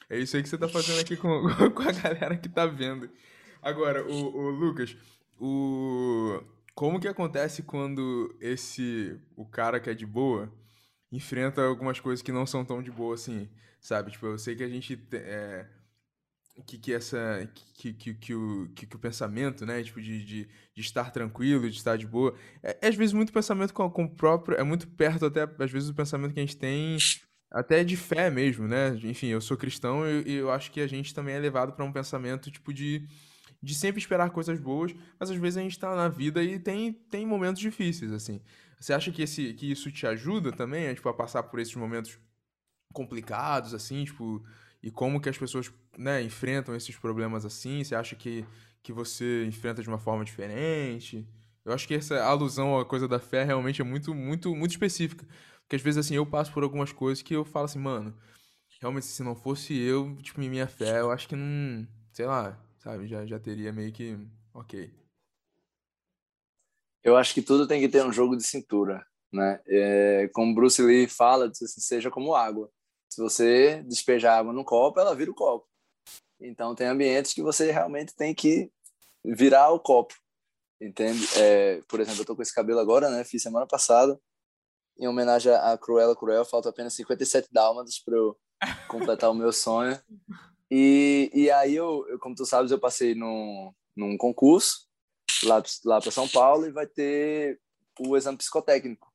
[0.09, 1.43] É isso aí que você tá fazendo aqui com,
[1.75, 3.09] com a galera que tá vendo.
[3.61, 4.97] Agora, o, o Lucas,
[5.41, 6.41] o,
[6.75, 10.53] como que acontece quando esse o cara que é de boa
[11.11, 13.49] enfrenta algumas coisas que não são tão de boa assim,
[13.81, 14.11] sabe?
[14.11, 15.67] Tipo, eu sei que a gente é,
[16.67, 20.49] que, que essa que, que, que, o, que, que o pensamento, né, tipo de, de,
[20.75, 24.05] de estar tranquilo, de estar de boa, é, é às vezes muito pensamento com, com
[24.05, 26.97] o próprio, é muito perto até às vezes do pensamento que a gente tem
[27.51, 28.99] até de fé mesmo, né?
[29.05, 31.85] Enfim, eu sou cristão e eu, eu acho que a gente também é levado para
[31.85, 33.07] um pensamento tipo de
[33.63, 36.93] de sempre esperar coisas boas, mas às vezes a gente tá na vida e tem,
[36.93, 38.41] tem momentos difíceis, assim.
[38.81, 42.19] Você acha que, esse, que isso te ajuda também, tipo, a passar por esses momentos
[42.93, 44.45] complicados, assim, tipo,
[44.83, 47.85] e como que as pessoas, né, enfrentam esses problemas assim?
[47.85, 48.45] Você acha que,
[48.83, 51.25] que você enfrenta de uma forma diferente?
[51.65, 55.25] Eu acho que essa alusão à coisa da fé realmente é muito, muito, muito específica.
[55.61, 58.13] Porque às vezes, assim, eu passo por algumas coisas que eu falo assim, mano,
[58.81, 63.07] realmente se não fosse eu, tipo, minha fé, eu acho que não, sei lá, sabe?
[63.07, 64.19] Já, já teria meio que,
[64.53, 64.93] ok.
[67.03, 69.61] Eu acho que tudo tem que ter um jogo de cintura, né?
[69.67, 72.71] É, como Bruce Lee fala, assim, seja como água.
[73.11, 75.69] Se você despejar água no copo, ela vira o copo.
[76.41, 78.71] Então tem ambientes que você realmente tem que
[79.25, 80.15] virar o copo,
[80.81, 81.25] entende?
[81.37, 83.25] É, por exemplo, eu tô com esse cabelo agora, né?
[83.25, 84.21] Fiz semana passada
[84.99, 86.45] em homenagem a Cruella Cruel.
[86.45, 88.37] Falta apenas 57 dálmatas para eu
[88.89, 90.01] completar o meu sonho.
[90.75, 94.89] E, e aí, eu, eu, como tu sabes, eu passei num, num concurso
[95.45, 97.61] lá, lá para São Paulo e vai ter
[98.01, 99.13] o exame psicotécnico.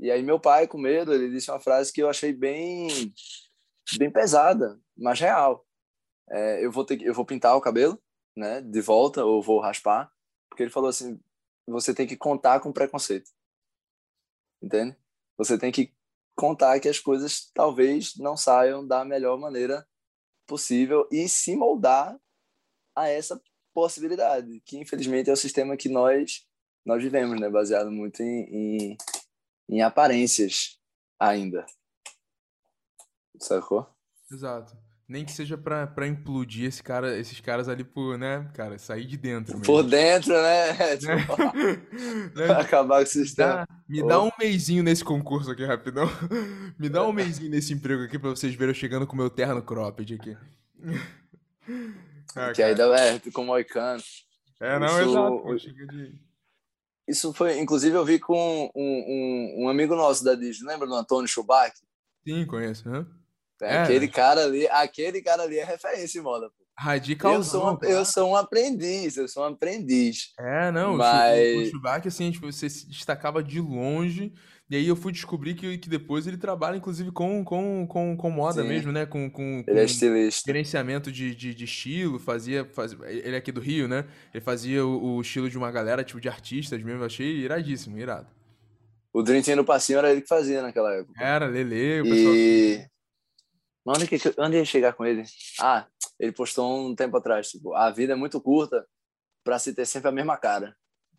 [0.00, 2.88] E aí meu pai, com medo, ele disse uma frase que eu achei bem,
[3.98, 5.66] bem pesada, mas real.
[6.30, 8.02] É, eu vou ter, eu vou pintar o cabelo,
[8.34, 10.10] né, de volta ou vou raspar,
[10.48, 11.20] porque ele falou assim,
[11.66, 13.30] você tem que contar com preconceito,
[14.62, 14.96] entende?
[15.36, 15.92] Você tem que
[16.34, 19.86] contar que as coisas talvez não saiam da melhor maneira
[20.46, 22.18] possível e se moldar
[22.96, 23.40] a essa
[23.72, 26.46] possibilidade, que infelizmente é o sistema que nós
[26.84, 28.98] nós vivemos, né, baseado muito em, em,
[29.70, 30.78] em aparências
[31.18, 31.64] ainda.
[33.40, 33.88] Sacou?
[34.30, 34.76] Exato.
[35.06, 39.04] Nem que seja pra, pra implodir esse cara, esses caras ali por, né, cara, sair
[39.04, 39.58] de dentro.
[39.58, 39.66] Mesmo.
[39.66, 40.96] Por dentro, né?
[40.96, 41.36] Tipo,
[42.34, 42.52] né?
[42.58, 43.66] Acabar com o sistema.
[43.66, 46.08] Dá, me dá um mêsinho nesse concurso aqui, rapidão.
[46.78, 49.28] me dá um mêsinho nesse emprego aqui pra vocês verem eu chegando com o meu
[49.28, 50.36] terno cropped aqui.
[52.34, 54.02] Ah, que aí dá, é, ficou moicano.
[54.60, 55.68] É, não, Isso...
[55.68, 55.92] exato.
[55.92, 56.24] de...
[57.06, 60.94] Isso foi, inclusive, eu vi com um, um, um amigo nosso da Disney, lembra do
[60.94, 61.76] Antônio Schubac?
[62.26, 62.88] Sim, conheço.
[62.88, 63.06] Uhum.
[63.62, 66.50] É, aquele cara ali, aquele cara ali é referência em moda.
[66.76, 67.34] Radical.
[67.34, 70.32] Eu sou, um, eu sou um aprendiz, eu sou um aprendiz.
[70.38, 71.68] É, não, mas...
[71.68, 74.32] o Chewbacca, assim, tipo, você se destacava de longe,
[74.68, 78.30] e aí eu fui descobrir que, que depois ele trabalha, inclusive, com, com, com, com
[78.30, 78.68] moda Sim.
[78.68, 79.06] mesmo, né?
[79.06, 80.42] Com, com, ele é estilista.
[80.46, 82.98] gerenciamento de, de, de, estilo, fazia, fazia.
[83.04, 84.04] Ele é aqui do Rio, né?
[84.32, 87.98] Ele fazia o, o estilo de uma galera, tipo, de artistas mesmo, eu achei iradíssimo,
[87.98, 88.26] irado.
[89.12, 91.22] O Dream Team no passinho era ele que fazia naquela época.
[91.22, 92.34] Era, Lele, o pessoal.
[92.34, 92.93] E...
[93.84, 95.24] Mas onde, que, onde ia chegar com ele?
[95.60, 95.86] Ah,
[96.18, 98.86] ele postou um tempo atrás, tipo, a vida é muito curta
[99.44, 100.76] para se ter sempre a mesma cara.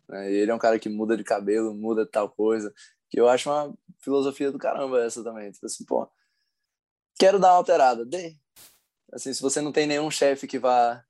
[0.08, 0.32] Né?
[0.32, 2.72] ele é um cara que muda de cabelo, muda tal coisa,
[3.10, 5.50] que eu acho uma filosofia do caramba essa também.
[5.50, 6.08] Tipo assim, pô,
[7.18, 8.36] quero dar uma alterada, dê.
[9.12, 11.02] Assim, se você não tem nenhum chefe que vá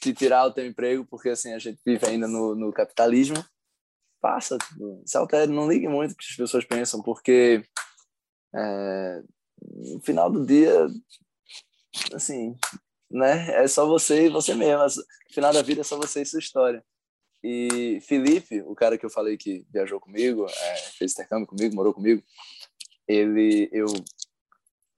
[0.00, 3.36] te tirar o teu emprego, porque assim, a gente vive ainda no, no capitalismo,
[4.20, 7.62] faça, tipo, se altere, não ligue muito o que as pessoas pensam, porque
[8.54, 9.22] é,
[9.62, 10.86] no final do dia,
[12.14, 12.56] assim,
[13.10, 16.26] né, é só você e você mesmo, no final da vida é só você e
[16.26, 16.84] sua história.
[17.42, 21.94] E Felipe, o cara que eu falei que viajou comigo, é, fez intercâmbio comigo, morou
[21.94, 22.22] comigo,
[23.08, 23.86] ele, eu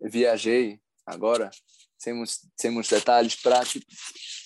[0.01, 1.51] viajei agora,
[1.97, 3.87] sem muitos, sem muitos detalhes, para tipo,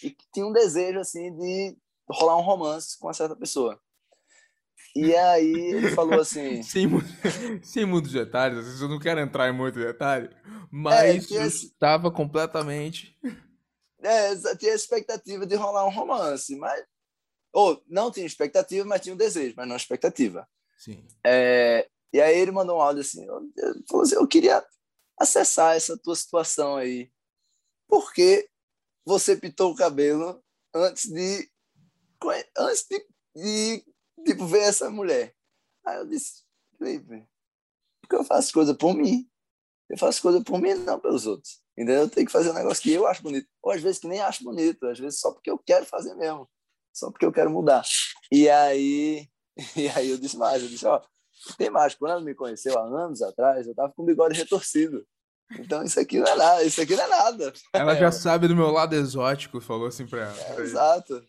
[0.02, 1.76] e tinha um desejo assim de
[2.08, 3.80] rolar um romance com uma certa pessoa.
[4.96, 6.62] E aí ele falou assim.
[6.64, 6.88] sem,
[7.62, 10.30] sem muitos detalhes, eu não quero entrar em muito detalhe,
[10.70, 13.14] mas é, estava completamente.
[14.00, 16.82] É, tinha expectativa de rolar um romance, mas.
[17.52, 20.48] Ou não tinha expectativa, mas tinha um desejo, mas não expectativa.
[20.78, 21.06] Sim.
[21.24, 23.42] É, e aí ele mandou um áudio assim, eu,
[23.88, 24.64] falou assim, eu queria
[25.18, 27.10] acessar essa tua situação aí.
[27.88, 28.48] Por que
[29.04, 30.42] você pintou o cabelo
[30.74, 31.50] antes de
[32.58, 33.95] antes de, de
[34.26, 35.34] tipo, ver essa mulher?
[35.84, 36.42] Aí eu disse,
[36.78, 37.26] Felipe,
[38.02, 39.28] porque eu faço coisa por mim.
[39.88, 41.60] Eu faço coisa por mim, não pelos outros.
[41.76, 42.02] Entendeu?
[42.02, 43.46] Eu tenho que fazer um negócio que eu acho bonito.
[43.62, 46.48] Ou às vezes que nem acho bonito, às vezes só porque eu quero fazer mesmo.
[46.92, 47.84] Só porque eu quero mudar.
[48.32, 49.28] E aí,
[49.76, 51.00] e aí eu disse mais, eu disse, ó,
[51.56, 55.06] tem mais, quando ela me conheceu há anos atrás, eu tava com o bigode retorcido.
[55.58, 57.52] Então isso aqui não é nada, isso aqui não é nada.
[57.72, 60.40] Ela já sabe do meu lado exótico, falou assim pra ela.
[60.40, 61.22] É, exato.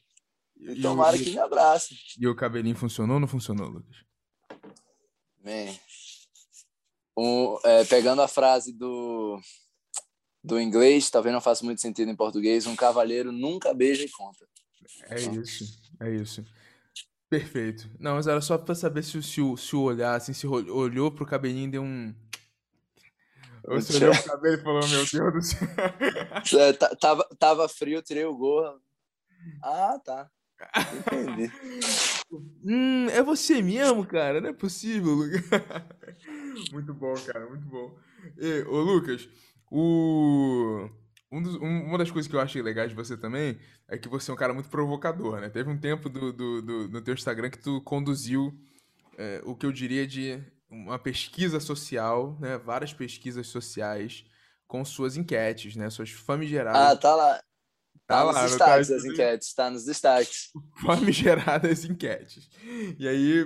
[0.59, 1.95] E, e tomara o, que me abrace.
[2.19, 3.97] E o cabelinho funcionou ou não funcionou, Lucas?
[5.43, 5.73] Man,
[7.17, 9.39] um, é, pegando a frase do,
[10.43, 14.47] do inglês, talvez não faça muito sentido em português, um cavalheiro nunca beija e conta.
[15.09, 16.45] É isso, é isso.
[17.29, 17.89] Perfeito.
[17.99, 21.25] Não, mas era só pra saber se, se, se o olhar, assim, se olhou pro
[21.25, 22.15] cabelinho e deu um.
[23.67, 26.73] Ou se olhou pro cabelo e falou, meu Deus do céu.
[27.01, 28.79] Tava, tava frio, tirei o gorro.
[29.61, 30.29] Ah, tá.
[30.97, 31.51] Entendi.
[32.63, 34.41] hum, é você mesmo, cara?
[34.41, 35.41] Não é possível, Lucas.
[36.71, 37.97] muito bom, cara, muito bom.
[38.37, 39.27] E, ô, Lucas,
[39.71, 40.89] o.
[41.29, 44.07] Um dos, um, uma das coisas que eu achei legais de você também é que
[44.07, 45.49] você é um cara muito provocador, né?
[45.49, 48.57] Teve um tempo do, do, do no teu Instagram que tu conduziu
[49.17, 52.57] é, o que eu diria de uma pesquisa social, né?
[52.57, 54.25] Várias pesquisas sociais
[54.67, 55.89] com suas enquetes, né?
[55.89, 56.81] Suas famigeradas.
[56.81, 57.41] Ah, tá lá.
[58.07, 60.49] Tá, tá nos lá, destaques as enquetes, tá nos destaques.
[60.81, 62.49] Famigeradas enquetes.
[62.97, 63.45] E aí,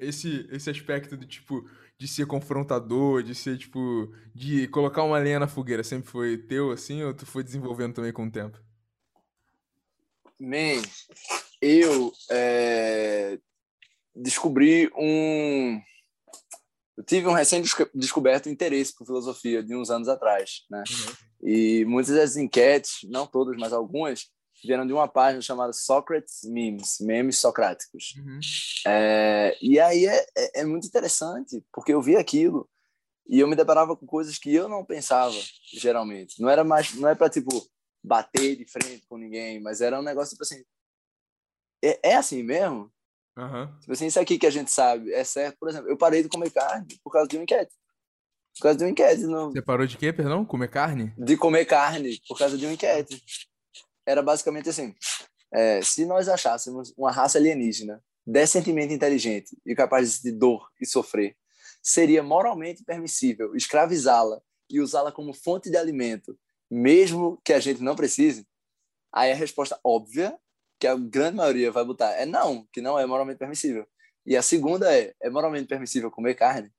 [0.00, 1.64] esse, esse aspecto do tipo
[1.96, 6.72] de ser confrontador, de ser, tipo, de colocar uma lenha na fogueira, sempre foi teu,
[6.72, 8.58] assim, ou tu foi desenvolvendo também com o tempo?
[10.38, 10.82] Man,
[11.62, 13.38] eu é,
[14.14, 15.80] descobri um...
[16.96, 20.82] Eu tive um recém-descoberto interesse por filosofia de uns anos atrás, né?
[20.90, 21.26] Uhum.
[21.48, 24.28] E muitas das enquetes, não todas, mas algumas,
[24.64, 28.16] vieram de uma página chamada Socrates Memes, memes socráticos.
[28.18, 28.40] Uhum.
[28.84, 32.68] É, e aí é, é, é, muito interessante, porque eu vi aquilo
[33.28, 35.36] e eu me deparava com coisas que eu não pensava,
[35.72, 36.42] geralmente.
[36.42, 37.64] Não era mais, não é para tipo
[38.02, 40.64] bater de frente com ninguém, mas era um negócio tipo assim,
[41.80, 42.92] é, é assim mesmo?
[43.36, 43.78] Uhum.
[43.78, 45.58] Tipo assim, isso aqui que a gente sabe é certo.
[45.60, 47.72] Por exemplo, eu parei de comer carne por causa de uma enquete.
[48.56, 49.22] Por causa de uma enquete.
[49.22, 49.52] No...
[49.52, 50.44] Você parou de quê, perdão?
[50.44, 51.12] Comer carne?
[51.18, 53.22] De comer carne por causa de uma enquete
[54.06, 54.94] era basicamente assim:
[55.52, 61.36] é, se nós achássemos uma raça alienígena decentemente inteligente e capaz de dor e sofrer,
[61.82, 66.36] seria moralmente permissível escravizá-la e usá-la como fonte de alimento,
[66.68, 68.46] mesmo que a gente não precise?
[69.12, 70.36] Aí a resposta óbvia,
[70.78, 73.86] que a grande maioria vai botar, é não, que não é moralmente permissível.
[74.26, 76.72] E a segunda é, é moralmente permissível comer carne?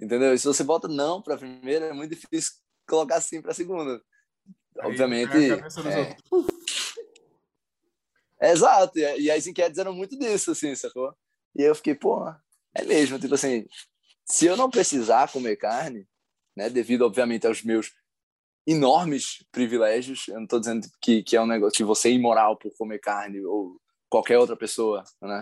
[0.00, 0.32] Entendeu?
[0.32, 2.52] E se você bota não para a primeira, é muito difícil
[2.88, 4.00] colocar sim para a segunda.
[4.78, 5.32] Aí, obviamente.
[5.52, 5.66] É...
[8.52, 11.12] Exato, e as enquetes eram muito disso, assim, sacou?
[11.56, 12.24] E eu fiquei, pô,
[12.72, 13.66] é mesmo, tipo assim,
[14.24, 16.06] se eu não precisar comer carne,
[16.56, 17.92] né, devido, obviamente, aos meus
[18.64, 22.56] enormes privilégios, eu não estou dizendo que, que é um negócio que você é imoral
[22.56, 25.40] por comer carne ou qualquer outra pessoa, né?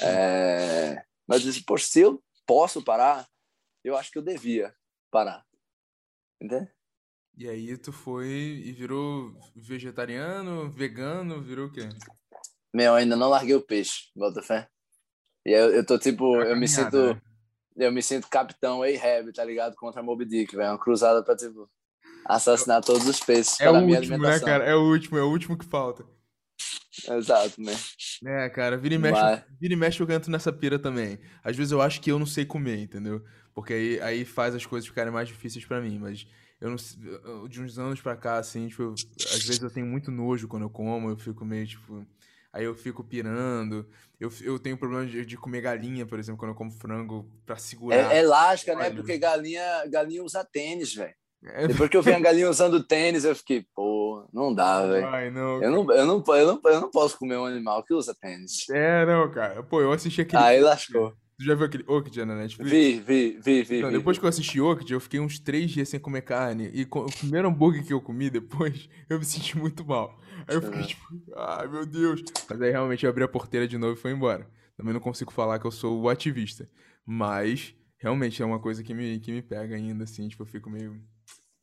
[0.00, 1.02] É...
[1.26, 3.28] Mas poxa, se eu posso parar,
[3.84, 4.74] eu acho que eu devia
[5.10, 5.44] parar.
[6.40, 6.70] Entende?
[7.36, 11.88] E aí tu foi e virou vegetariano, vegano, virou o quê?
[12.72, 14.68] Meu, ainda não larguei o peixe, bota fé.
[15.46, 17.14] E eu, eu tô tipo, eu me sinto.
[17.14, 17.20] Né?
[17.76, 19.74] Eu me sinto capitão Ahab, tá ligado?
[19.74, 20.70] Contra Moby Dick, velho.
[20.70, 21.70] Uma cruzada pra, tipo,
[22.26, 23.58] assassinar todos os peixes.
[23.60, 24.64] É o último, né, cara?
[24.64, 26.04] É o último, é o último que falta.
[27.08, 27.72] Exato, né?
[28.26, 31.18] É, cara, vira e, mexe, Mas- vira e mexe eu entro nessa pira também.
[31.42, 33.24] Às vezes eu acho que eu não sei comer, entendeu?
[33.54, 36.26] Porque aí, aí faz as coisas ficarem mais difíceis pra mim, mas
[36.60, 38.94] eu não de uns anos pra cá, assim, tipo, eu-
[39.34, 42.06] às vezes eu tenho muito nojo quando eu como, eu fico meio, tipo,
[42.52, 43.88] aí eu fico pirando.
[44.18, 47.56] Eu, eu tenho problema de, de comer galinha, por exemplo, quando eu como frango pra
[47.56, 48.12] segurar.
[48.12, 48.90] É, é elástica, né?
[48.90, 51.14] Porque galinha, galinha usa tênis, velho.
[51.42, 55.32] É, Depois que eu vi a galinha usando tênis, eu fiquei, pô, não dá, velho.
[55.32, 55.62] Não.
[55.62, 58.68] Eu não, eu, não, eu, não, eu não posso comer um animal que usa tênis.
[58.68, 59.62] É, não, cara.
[59.62, 60.42] Pô, eu assisti aquele.
[60.42, 61.16] Aí lascou.
[61.40, 62.70] Tu já viu aquele Okja na Netflix?
[62.70, 63.78] Vi, vi, vi, vi.
[63.78, 64.20] Então, depois vi.
[64.20, 66.70] que eu assisti Okja, eu fiquei uns três dias sem comer carne.
[66.74, 70.20] E co- o primeiro hambúrguer que eu comi depois, eu me senti muito mal.
[70.46, 70.86] Aí eu fiquei Ah.
[70.86, 71.02] tipo,
[71.36, 72.22] ai meu Deus.
[72.48, 74.46] Mas aí realmente eu abri a porteira de novo e foi embora.
[74.76, 76.68] Também não consigo falar que eu sou o ativista.
[77.06, 80.28] Mas realmente é uma coisa que me, que me pega ainda, assim.
[80.28, 81.02] Tipo, eu fico meio.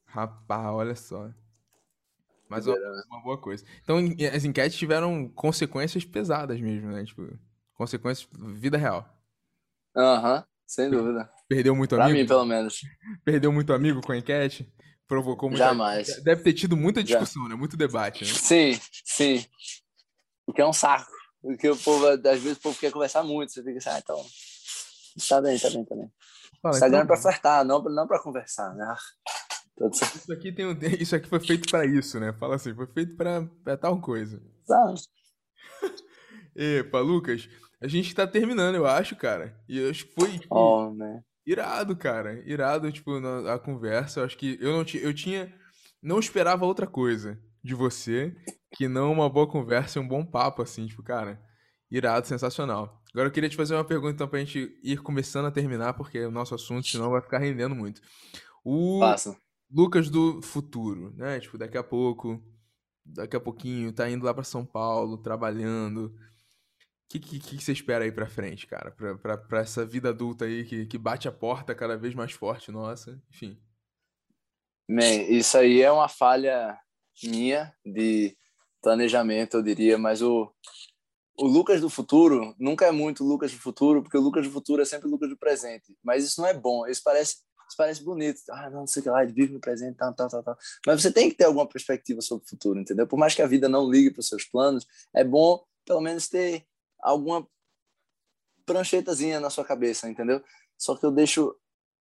[0.06, 1.30] Rapaz, olha só.
[2.50, 2.72] Mas é
[3.12, 3.64] uma, boa coisa.
[3.84, 3.98] Então,
[4.34, 7.04] as enquetes tiveram consequências pesadas mesmo, né?
[7.04, 7.28] Tipo,
[7.76, 9.14] consequências vida real.
[9.98, 11.30] Aham, sem dúvida.
[11.50, 12.20] Perdeu muito Pra amigo?
[12.20, 12.82] mim, pelo menos.
[13.24, 14.72] Perdeu muito amigo com a enquete?
[15.08, 15.64] Provocou muita...
[15.66, 16.22] Jamais.
[16.24, 17.20] Deve ter tido muita Já.
[17.20, 17.56] discussão, né?
[17.56, 18.32] Muito debate, né?
[18.34, 19.46] Sim, sim.
[20.46, 21.10] O que é um saco.
[21.42, 23.52] Porque o povo, às vezes, o povo quer conversar muito.
[23.54, 24.26] Você fica assim, ah, então.
[25.30, 26.12] Tá bem, tá bem, tá bem.
[26.62, 28.96] Fala, Instagram é então, pra flertar, não, pra- não pra conversar, né?
[29.92, 30.78] Isso aqui tem um...
[31.00, 32.34] isso aqui foi feito pra isso, né?
[32.34, 34.42] Fala assim, foi feito pra, pra tal coisa.
[34.68, 34.94] Tá.
[36.56, 37.48] Epa, Lucas,
[37.82, 39.58] a gente tá terminando, eu acho, cara.
[39.68, 41.22] E eu acho que foi, tipo, Oh, né?
[41.46, 42.44] irado, cara.
[42.46, 44.20] Irado, tipo, na, a conversa.
[44.20, 45.04] Eu acho que eu não tinha...
[45.04, 45.54] Eu tinha...
[46.02, 48.36] Não esperava outra coisa de você
[48.76, 51.42] que não uma boa conversa e um bom papo, assim, tipo, cara,
[51.90, 53.02] irado, sensacional.
[53.14, 56.20] Agora eu queria te fazer uma pergunta, então, pra gente ir começando a terminar, porque
[56.20, 58.02] é o nosso assunto, senão vai ficar rendendo muito.
[58.64, 59.36] O Passa.
[59.72, 61.40] Lucas do futuro, né?
[61.40, 62.42] Tipo, daqui a pouco,
[63.06, 66.14] daqui a pouquinho, tá indo lá pra São Paulo, trabalhando.
[67.08, 68.92] O que, que, que você espera aí pra frente, cara?
[68.92, 72.34] Pra, pra, pra essa vida adulta aí que, que bate a porta cada vez mais
[72.34, 73.18] forte, nossa.
[73.30, 73.58] Enfim.
[74.90, 76.78] Man, isso aí é uma falha
[77.24, 78.38] minha de
[78.82, 80.54] planejamento, eu diria, mas o,
[81.38, 84.82] o Lucas do futuro nunca é muito Lucas do futuro, porque o Lucas do futuro
[84.82, 85.98] é sempre o Lucas do presente.
[86.04, 87.38] Mas isso não é bom, isso parece,
[87.68, 88.42] isso parece bonito.
[88.50, 90.58] Ah, não, sei o que lá, vive no presente, tal, tal, tal, tal.
[90.86, 93.08] Mas você tem que ter alguma perspectiva sobre o futuro, entendeu?
[93.08, 94.86] Por mais que a vida não ligue para os seus planos,
[95.16, 96.66] é bom pelo menos ter
[97.10, 97.48] alguma
[98.66, 100.44] pranchetazinha na sua cabeça, entendeu?
[100.78, 101.56] Só que eu deixo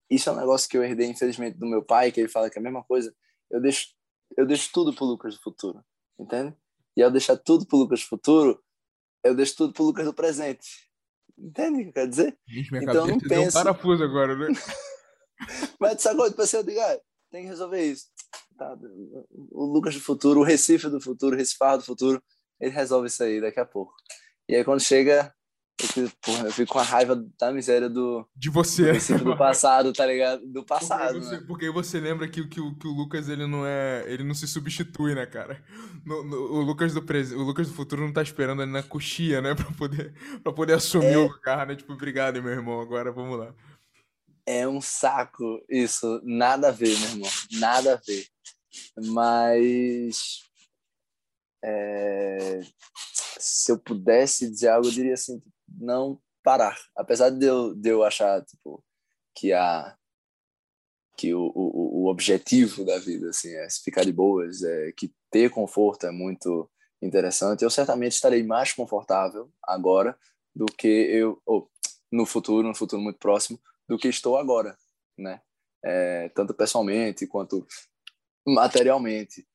[0.09, 2.57] isso é um negócio que eu herdei, infelizmente, do meu pai, que ele fala que
[2.57, 3.15] é a mesma coisa.
[3.49, 3.87] Eu deixo,
[4.37, 5.83] eu deixo tudo pro Lucas do futuro,
[6.19, 6.55] entende?
[6.95, 8.63] E ao deixar tudo pro Lucas do futuro,
[9.23, 10.89] eu deixo tudo pro Lucas do presente.
[11.37, 12.37] Entende o que eu quero dizer?
[12.47, 13.57] Gente, minha Então, não cabeça deu um penso.
[13.57, 14.47] parafuso agora, né?
[15.79, 16.99] Mas sabe quando você eu digo, ah,
[17.31, 18.05] tem que resolver isso.
[18.57, 18.77] Tá,
[19.51, 22.23] o Lucas do futuro, o Recife do futuro, o Recifar do futuro,
[22.59, 23.93] ele resolve isso aí daqui a pouco.
[24.49, 25.33] E aí quando chega,
[25.81, 28.93] eu fico, porra, eu fico com a raiva da miséria do, De você.
[29.17, 30.45] Do passado, tá ligado?
[30.47, 31.43] Do passado, Porque você, né?
[31.47, 34.03] porque você lembra que, o- que, o- que o Lucas ele não é.
[34.07, 35.61] Ele não se substitui, né, cara?
[36.05, 38.83] No- no- o, Lucas do pres, o Lucas do futuro não tá esperando ali na
[38.83, 39.53] coxia, né?
[39.55, 41.17] Pra poder, pra poder assumir É.
[41.17, 41.75] o lugar, né?
[41.75, 42.79] Tipo, obrigado, meu irmão.
[42.79, 43.53] Agora vamos lá.
[44.47, 48.25] É um saco isso, nada a ver, meu irmão, nada a ver.
[49.07, 50.43] Mas
[51.63, 52.61] é,
[53.39, 56.77] se eu pudesse dizer algo, eu diria assim, não parar.
[56.95, 58.83] Apesar de eu, de eu achar tipo,
[59.33, 59.95] que a
[61.17, 65.49] que o, o, o objetivo da vida assim é ficar de boas, é que ter
[65.49, 66.69] conforto é muito
[67.01, 67.63] interessante.
[67.63, 70.17] Eu certamente estarei mais confortável agora
[70.53, 71.69] do que eu ou,
[72.11, 74.77] no futuro, no futuro muito próximo, do que estou agora,
[75.17, 75.41] né?
[75.83, 77.65] É, tanto pessoalmente quanto
[78.45, 79.47] materialmente.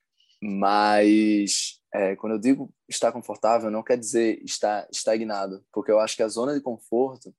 [0.42, 6.16] Mas é, quando eu digo estar confortável, não quer dizer estar estagnado, porque eu acho
[6.16, 7.34] que a zona de conforto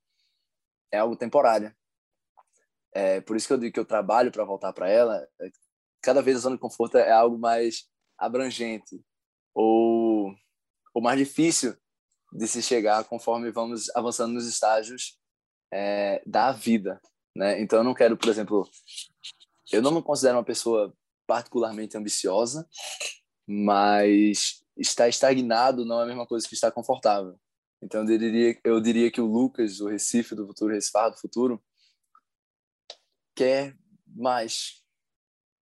[0.91, 1.73] é algo temporário.
[2.93, 5.27] É, por isso que eu digo que eu trabalho para voltar para ela.
[5.41, 5.49] é,
[6.01, 9.01] Cada vez a zona de conforto é algo mais abrangente
[9.53, 10.33] ou,
[10.93, 11.75] ou mais difícil
[12.33, 15.19] de se chegar conforme vamos avançando nos estágios
[15.71, 16.99] é, da vida,
[17.35, 17.61] né?
[17.61, 18.69] Então eu não quero, por exemplo,
[19.71, 20.93] eu não me considero uma pessoa
[21.32, 22.67] particularmente ambiciosa,
[23.47, 27.39] mas estar estagnado não é a mesma coisa que estar confortável.
[27.82, 31.17] Então eu diria, eu diria que o Lucas, o Recife do futuro, o Recifar do
[31.17, 31.63] futuro,
[33.34, 34.84] quer mais,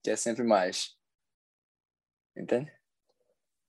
[0.04, 0.98] quer sempre mais,
[2.36, 2.74] entende?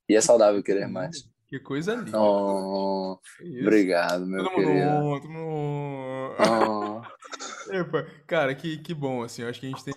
[0.08, 1.28] E é saudável querer mais.
[1.46, 2.18] Que coisa linda.
[2.18, 3.20] Oh,
[3.60, 4.90] obrigado, meu Todo mundo, querido.
[4.90, 7.02] "Oh, todo mundo, oh".
[7.76, 9.94] Epa, cara, que, que bom, assim, eu acho que a gente tem,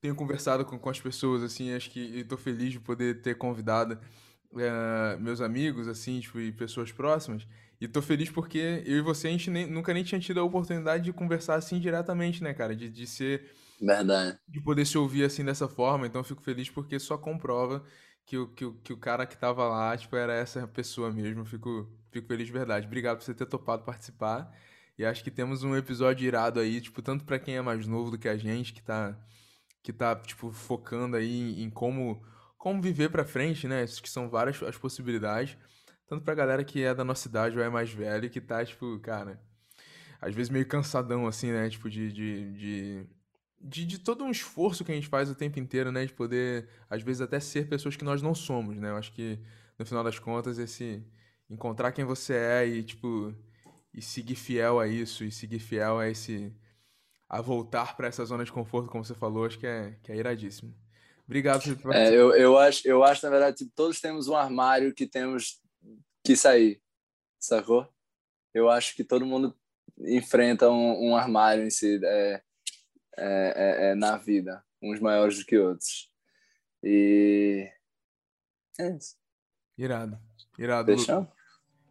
[0.00, 3.98] tem conversado com, com as pessoas, assim, acho que tô feliz de poder ter convidado
[4.52, 7.46] uh, meus amigos, assim, tipo, e pessoas próximas.
[7.80, 10.44] E tô feliz porque eu e você, a gente nem, nunca nem tinha tido a
[10.44, 12.74] oportunidade de conversar assim diretamente, né, cara?
[12.74, 13.52] De, de ser.
[13.80, 14.38] Verdade.
[14.48, 16.06] De poder se ouvir assim dessa forma.
[16.06, 17.84] Então eu fico feliz porque só comprova
[18.24, 21.42] que o, que o, que o cara que tava lá, tipo, era essa pessoa mesmo.
[21.42, 22.86] Eu fico, fico feliz de verdade.
[22.86, 24.50] Obrigado por você ter topado participar.
[24.98, 28.10] E acho que temos um episódio irado aí, tipo, tanto para quem é mais novo
[28.10, 29.14] do que a gente, que tá,
[29.86, 32.22] que tá tipo, focando aí em como,
[32.58, 33.86] como viver pra frente, né?
[33.86, 35.56] Que são várias as possibilidades
[36.06, 38.98] tanto pra galera que é da nossa idade ou é mais velho, que tá, tipo,
[39.00, 39.40] cara,
[40.20, 41.68] às vezes meio cansadão, assim, né?
[41.68, 43.06] Tipo, de, de, de,
[43.60, 46.06] de, de todo um esforço que a gente faz o tempo inteiro, né?
[46.06, 48.90] De poder, às vezes, até ser pessoas que nós não somos, né?
[48.90, 49.38] Eu acho que,
[49.78, 51.04] no final das contas, esse
[51.50, 53.34] encontrar quem você é e, tipo,
[53.92, 56.54] e seguir fiel a isso, e seguir fiel a esse.
[57.28, 60.16] A voltar para essa zona de conforto, como você falou, acho que é, que é
[60.16, 60.74] iradíssimo.
[61.24, 64.94] Obrigado por é, eu, eu, acho, eu acho, na verdade, que todos temos um armário
[64.94, 65.60] que temos
[66.24, 66.80] que sair,
[67.38, 67.88] sacou?
[68.54, 69.56] Eu acho que todo mundo
[69.98, 72.42] enfrenta um, um armário em si é,
[73.16, 73.22] é,
[73.56, 76.10] é, é, na vida, uns maiores do que outros.
[76.82, 77.68] E
[78.78, 79.16] é isso.
[79.76, 80.18] Irado.
[80.58, 80.96] Irado.
[80.96, 81.28] Fechou?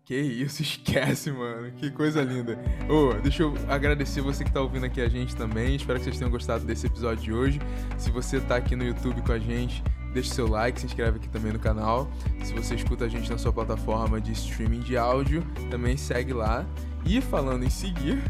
[0.06, 1.72] Que isso, esquece, mano.
[1.72, 2.58] Que coisa linda.
[2.88, 5.76] Ô, oh, deixa eu agradecer você que tá ouvindo aqui a gente também.
[5.76, 7.60] Espero que vocês tenham gostado desse episódio de hoje.
[7.98, 9.84] Se você tá aqui no YouTube com a gente,
[10.14, 12.08] deixe seu like, se inscreve aqui também no canal.
[12.44, 16.64] Se você escuta a gente na sua plataforma de streaming de áudio, também segue lá.
[17.04, 18.22] E falando em seguir,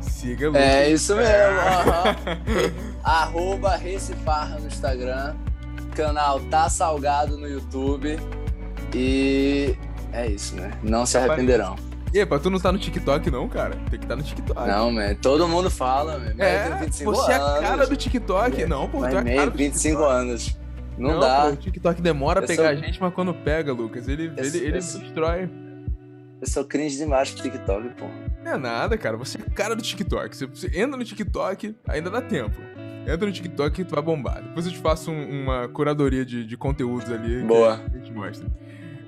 [0.00, 0.62] siga Lucas.
[0.62, 1.32] É isso mesmo.
[1.32, 2.72] Uhum.
[3.02, 5.34] Arroba Recifarra no Instagram.
[5.94, 8.16] Canal Tá Salgado no YouTube.
[8.94, 9.76] E
[10.16, 10.72] é isso, né?
[10.82, 11.76] Não se arrependerão.
[12.12, 13.76] E aí, tu não tá no TikTok, não, cara?
[13.90, 14.66] Tem que estar tá no TikTok.
[14.66, 15.14] Não, man.
[15.16, 16.42] Todo mundo fala, man.
[16.42, 17.46] É, 25 você anos.
[17.46, 18.66] é a cara do TikTok.
[18.66, 20.12] Não, pô, tu é a cara do 25 TikTok.
[20.12, 20.56] anos.
[20.96, 21.42] Não, não dá.
[21.42, 22.72] Pô, o TikTok demora eu a pegar sou...
[22.72, 25.50] a gente, mas quando pega, Lucas, ele, eu, ele, ele eu, destrói.
[26.40, 28.06] Eu sou cringe demais pro TikTok, pô.
[28.42, 29.16] Não é nada, cara.
[29.18, 30.34] Você é cara do TikTok.
[30.34, 32.56] Você, você entra no TikTok, ainda dá tempo.
[33.02, 34.42] Entra no TikTok e tu vai bombar.
[34.42, 37.42] Depois eu te faço um, uma curadoria de, de conteúdos ali.
[37.42, 37.78] Boa.
[37.78, 38.48] Que a gente mostra.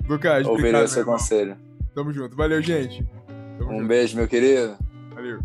[0.09, 1.55] Lucas, Ouvirei o seu conselho.
[1.93, 2.35] Tamo junto.
[2.35, 3.07] Valeu, gente.
[3.59, 3.87] Tamo um junto.
[3.87, 4.75] beijo, meu querido.
[5.13, 5.39] Valeu.